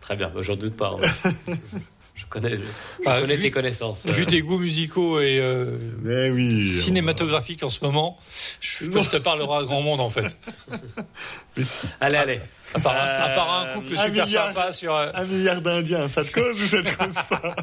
[0.00, 0.94] Très bien, bah, j'en doute pas.
[2.14, 2.62] je connais, je, je
[3.06, 4.06] Ah, connais vu- tes connaissances.
[4.06, 6.72] Vu tes goûts musicaux et euh, Mais oui.
[6.78, 8.18] on cinématographiques en ce moment,
[8.60, 10.36] je pense que ça parlera à grand monde en fait.
[10.68, 10.76] va-
[11.56, 11.86] mais si.
[12.00, 12.40] Allez, allez.
[12.74, 14.46] À part, un- à part un Euh, couple un super milliard.
[14.48, 17.54] sympa sur euh, Un milliard d'Indiens, ça te cause ou ça te cause pas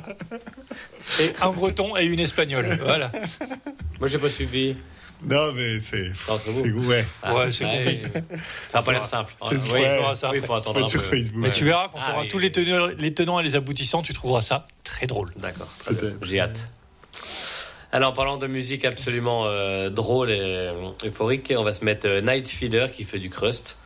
[1.20, 2.68] et un breton et une espagnole.
[2.84, 3.12] Voilà.
[4.00, 4.76] Moi, j'ai pas suivi.
[5.24, 6.12] Non, mais c'est.
[6.28, 6.64] Entre vous.
[6.64, 7.06] C'est ouais.
[7.32, 8.02] Ouais, c'est Ah, compliqué.
[8.70, 9.34] Ça va pas l'air simple.
[9.40, 10.00] C'est- oui, ouais.
[10.02, 11.08] il Oui, faut attendre un sur peu.
[11.18, 11.38] Facebook.
[11.42, 12.44] Mais tu verras, quand Ah, tu auras oui, tous oui.
[12.44, 15.30] les tenants, les tenants et les aboutissants, tu trouveras ça très drôle.
[15.38, 15.70] D'accord.
[16.24, 16.72] J'ai hâte.
[17.92, 22.08] Alors, en parlant de musique absolument euh, drôle et euh, euphorique, on va se mettre
[22.08, 23.78] euh, Night Feeder qui fait du crust.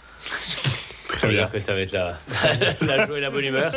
[1.16, 1.38] Très bien.
[1.44, 2.18] dire que ça va être la,
[2.88, 3.72] la joie et la bonne humeur.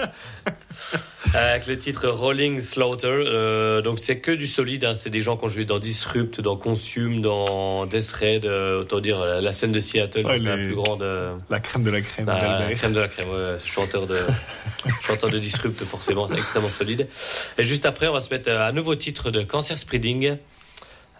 [1.34, 3.08] Avec le titre Rolling Slaughter.
[3.10, 4.84] Euh, donc, c'est que du solide.
[4.84, 4.94] hein.
[4.94, 8.46] C'est des gens qui ont joué dans Disrupt, dans Consume, dans Death Raid.
[8.46, 11.02] euh, autant dire la, la scène de Seattle, Ouais, c'est la plus grande.
[11.02, 12.76] euh, La crème de la crème la d'Albert.
[12.78, 14.18] crème de la crème, ouais, chanteur de
[15.02, 17.08] chanteur de Disrupt forcément, c'est extrêmement solide.
[17.58, 20.36] Et juste après, on va se mettre un nouveau titre de Cancer Spreading,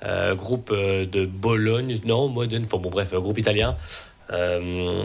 [0.04, 3.76] euh, groupe de Bologne, non Modène, enfin bon bref, euh, groupe italien.
[4.32, 5.04] euh,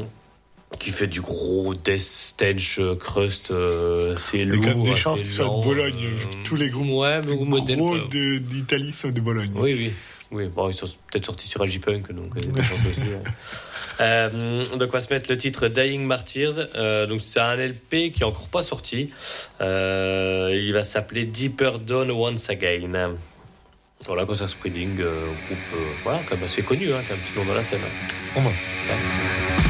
[0.79, 4.63] qui fait du gros death stage euh, crust, euh, c'est Il y a lourd.
[4.65, 5.93] quand même des chances qu'ils soient de Bologne.
[6.03, 7.21] euh, Tous les groupes ouais,
[7.75, 9.51] gros de- d'Italie sont de Bologne.
[9.55, 9.93] Oui, oui.
[10.31, 12.41] Oui, bon, ils sont peut-être sortis sur Agipunk, donc euh,
[12.73, 13.01] aussi.
[13.01, 13.21] ouais.
[14.01, 16.67] Euh, donc, on va se mettre le titre Dying Martyrs.
[16.75, 19.11] Euh, donc, c'est un LP qui est encore pas sorti.
[19.61, 23.15] Euh, il va s'appeler Deeper Dawn Once Again.
[24.07, 27.19] Voilà, Concert Spreading, euh, groupe euh, voilà, quand même assez connu, hein, qui a un
[27.19, 27.79] petit nom dans la scène.
[28.35, 29.62] It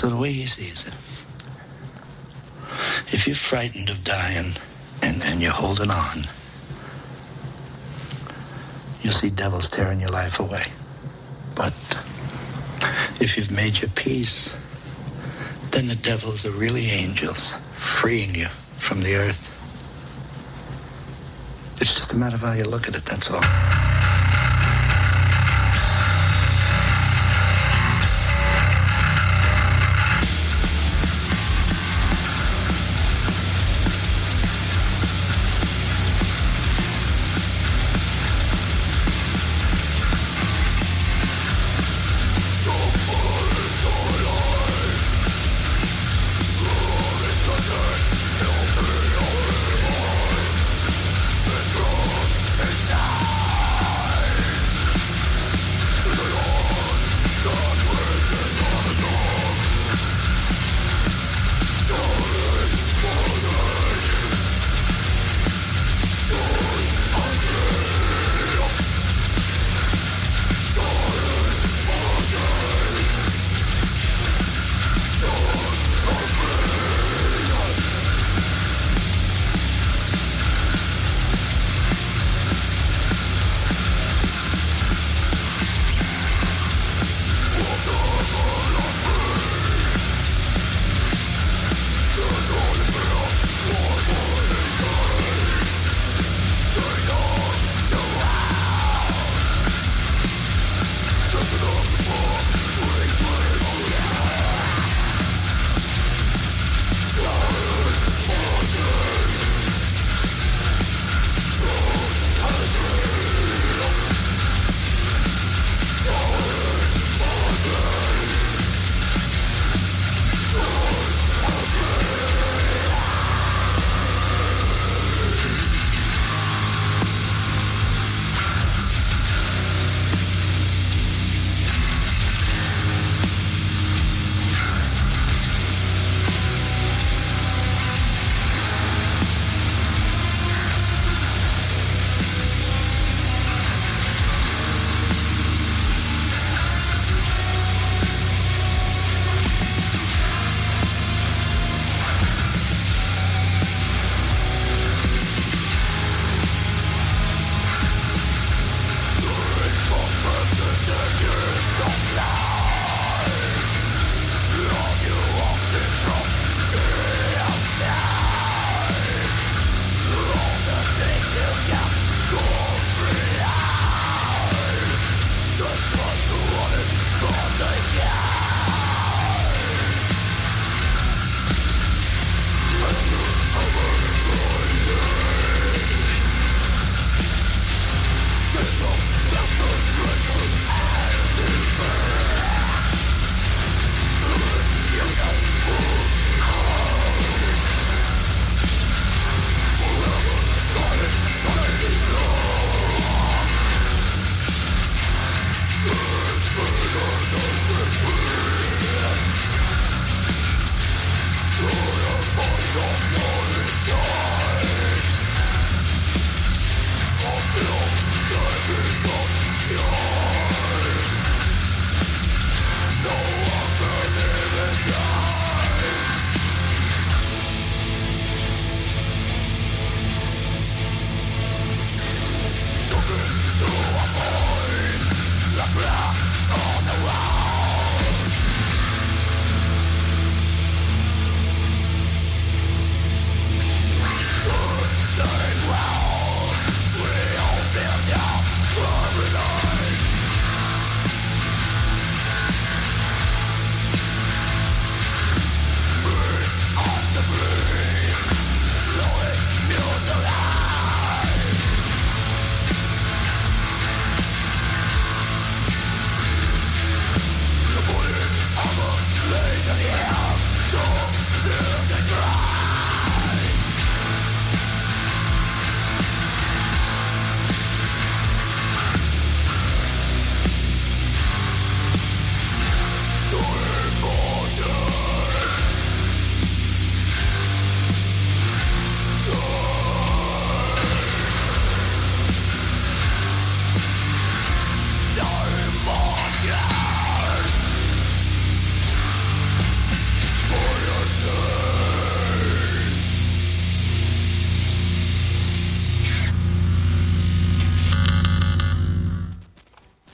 [0.00, 0.94] So the way he sees it,
[3.12, 4.54] if you're frightened of dying
[5.02, 6.26] and, and you're holding on,
[9.02, 10.64] you'll see devils tearing your life away.
[11.54, 11.74] But
[13.20, 14.56] if you've made your peace,
[15.72, 18.46] then the devils are really angels, freeing you
[18.78, 19.52] from the earth.
[21.78, 23.79] It's just a matter of how you look at it, that's all.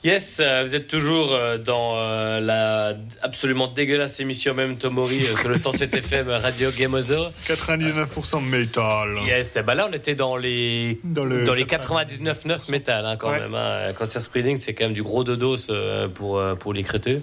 [0.07, 2.93] Yes, euh, vous êtes toujours euh, dans euh, la
[3.23, 7.25] absolument dégueulasse émission même Tomori sur le 107 FM Radio Gamozo.
[7.45, 9.17] 99% métal.
[9.27, 13.31] Yes, ben là on était dans les Dans le dans les 99,9 métal hein, quand
[13.31, 13.41] Ouais.
[13.41, 13.53] même.
[13.53, 13.91] Hein.
[13.97, 17.21] Cancer Spreading, c'est quand même du gros dodos euh, pour pour les créteux.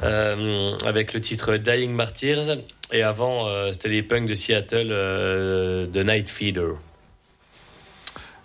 [0.00, 2.56] Avec le titre Dying Martyrs
[2.90, 6.76] et avant c'était les punks de Seattle de Night Feeder.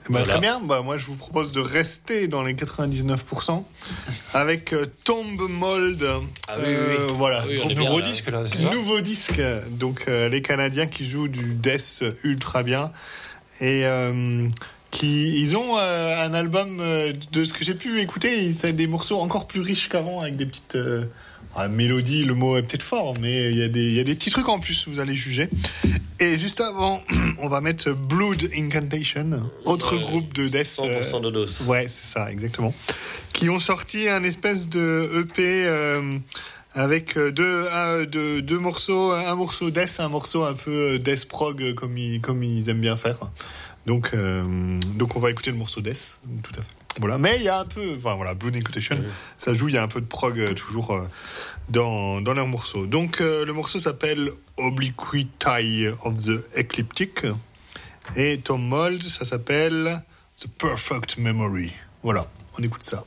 [0.10, 0.26] Bah, Voilà.
[0.26, 3.64] Très bien, bah, moi je vous propose de rester dans les 99%
[4.34, 6.06] avec euh, Tomb Mold.
[6.48, 6.96] Ah oui, oui, oui.
[7.00, 8.44] Euh, Voilà, Oui, groupe est bien, Nouveau disque là,
[8.74, 12.92] Nouveau disque, donc euh, les Canadiens qui jouent du death ultra bien
[13.62, 14.48] et euh,
[14.92, 16.82] qui ils ont un album
[17.32, 20.46] de ce que j'ai pu écouter, c'est des morceaux encore plus riches qu'avant avec des
[20.46, 20.78] petites
[21.56, 24.04] ah, mélodies, le mot est peut-être fort, mais il y a des il y a
[24.04, 25.50] des petits trucs en plus, vous allez juger.
[26.20, 27.02] Et juste avant,
[27.40, 30.66] on va mettre Blood Incantation, autre Ouais, groupe de death.
[30.80, 31.64] 100% euh, dodos.
[31.68, 32.74] Ouais, c'est ça, exactement.
[33.34, 36.18] Qui ont sorti un espèce de EP euh,
[36.74, 41.26] avec euh, deux, un- deux, deux morceaux, un morceau death, un morceau un peu death
[41.28, 43.18] prog comme ils, comme ils aiment bien faire.
[43.86, 46.70] Donc, euh, donc on va écouter le morceau death, tout à fait.
[47.00, 49.04] Voilà, mais il y a un peu, enfin voilà, Blue Incantation,
[49.38, 51.08] ça joue, il y a un peu de prog euh, toujours euh,
[51.70, 52.86] dans, dans leurs morceaux.
[52.86, 57.26] Donc euh, le morceau s'appelle Obliquity of the Ecliptic.
[58.16, 60.04] Et Tom Mold, ça s'appelle
[60.36, 61.72] The Perfect Memory.
[62.04, 63.06] Voilà, on écoute ça.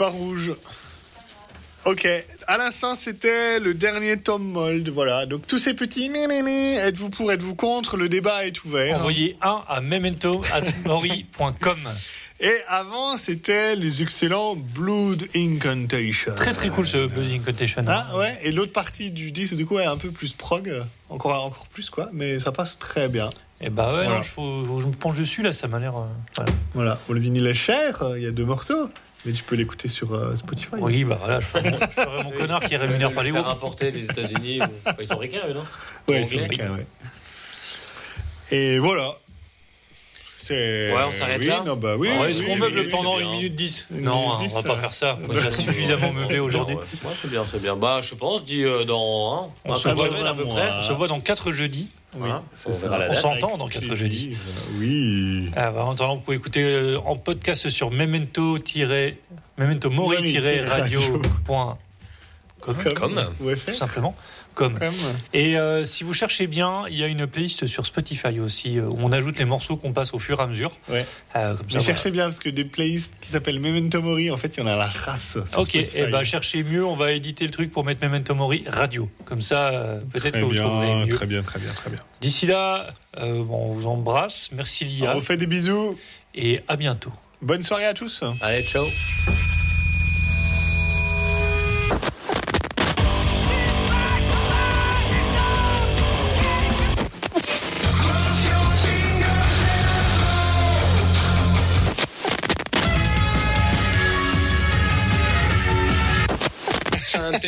[0.00, 0.52] Pas rouge.
[1.84, 2.06] Ok,
[2.46, 5.26] à l'instant c'était le dernier Tom Mold, voilà.
[5.26, 8.96] Donc tous ces petits nénéné, êtes-vous pour, êtes-vous contre, le débat est ouvert.
[8.98, 11.78] Envoyez un à memento.mori.com.
[12.42, 16.34] Et avant c'était les excellents Blood Incantation.
[16.34, 17.82] Très très cool ce Bloody Incantation.
[17.86, 20.72] Ah ouais, et l'autre partie du disque du coup est un peu plus prog,
[21.10, 23.28] encore, encore plus quoi, mais ça passe très bien.
[23.60, 24.08] Et bah ouais, Voilà.
[24.16, 25.94] non, je, faut- faut- je me penche dessus là, ça m'a l'air.
[25.98, 26.06] euh,
[26.36, 26.52] voilà.
[26.72, 28.88] Voilà, bon, le vinyle est cher, il y a deux morceaux,
[29.24, 30.70] mais tu peux l'écouter sur euh, Spotify.
[30.80, 33.46] Oui, bah voilà, je ferai mon, je ferai mon connard qui rémunère pas les groupes.
[33.46, 34.60] importer des États-Unis.
[34.60, 35.64] ou- enfin, ils sont ricains, eux, non
[36.08, 36.46] Ouais, Anglais.
[36.48, 36.86] c'est vrai, ouais.
[38.50, 39.14] Et voilà.
[40.42, 40.90] C'est.
[40.94, 42.08] Ouais, on s'arrête oui, là Non, bah oui.
[42.08, 43.36] Ouais, Est-ce oui, qu'on oui, meuble oui, pendant c'est une bien.
[43.36, 44.80] minute 10 Une Non, minute hein, dix, on va pas ça.
[44.80, 45.18] faire ça.
[45.28, 46.76] On a suffisamment meublé aujourd'hui.
[46.76, 47.76] Ouais, ouais, c'est bien, c'est bien.
[47.76, 50.44] Bah, je pense, dit euh, dans hein, On un se voit dans à un peu
[50.44, 50.54] mois.
[50.56, 50.70] près.
[50.78, 51.88] On se voit dans 4 jeudis.
[52.18, 52.42] Oui, Hein,
[53.08, 54.36] on s'entend dans 4 jeudis.
[54.78, 55.48] Oui.
[55.54, 58.58] Ah bah, en attendant, vous pouvez écouter euh, en podcast sur memento
[59.58, 61.74] memento-mori-radio.com
[62.94, 63.24] Comme.
[63.40, 64.14] Ouais, tout simplement.
[64.54, 64.78] Comme.
[64.78, 64.94] Comme.
[65.32, 68.86] Et euh, si vous cherchez bien, il y a une playlist sur Spotify aussi euh,
[68.86, 70.72] où on ajoute les morceaux qu'on passe au fur et à mesure.
[70.88, 71.06] Ouais.
[71.36, 71.86] Euh, comme ça, Mais voilà.
[71.86, 74.66] cherchez bien, parce que des playlists qui s'appellent Memento Mori, en fait, il y en
[74.66, 75.38] a la race.
[75.56, 79.08] Ok, et bah cherchez mieux, on va éditer le truc pour mettre Memento Mori radio.
[79.24, 81.14] Comme ça, euh, peut-être que vous trouverez bien, mieux.
[81.14, 82.00] très bien, très bien, très bien.
[82.20, 84.50] D'ici là, bon, on vous embrasse.
[84.52, 85.12] Merci Lia.
[85.12, 85.98] On vous fait des bisous.
[86.34, 87.12] Et à bientôt.
[87.42, 88.22] Bonne soirée à tous.
[88.40, 88.86] Allez, ciao.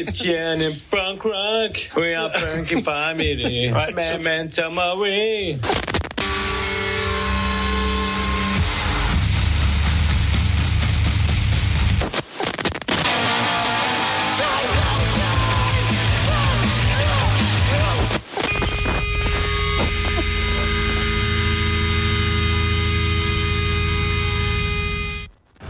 [0.05, 3.71] Saint-Etienne et punk rock, we are punky family.
[3.71, 5.59] Memento Mori.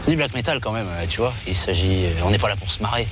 [0.01, 1.33] C'est du black metal quand même, euh, tu vois.
[1.47, 3.07] Il s'agit, on n'est pas là pour se marrer.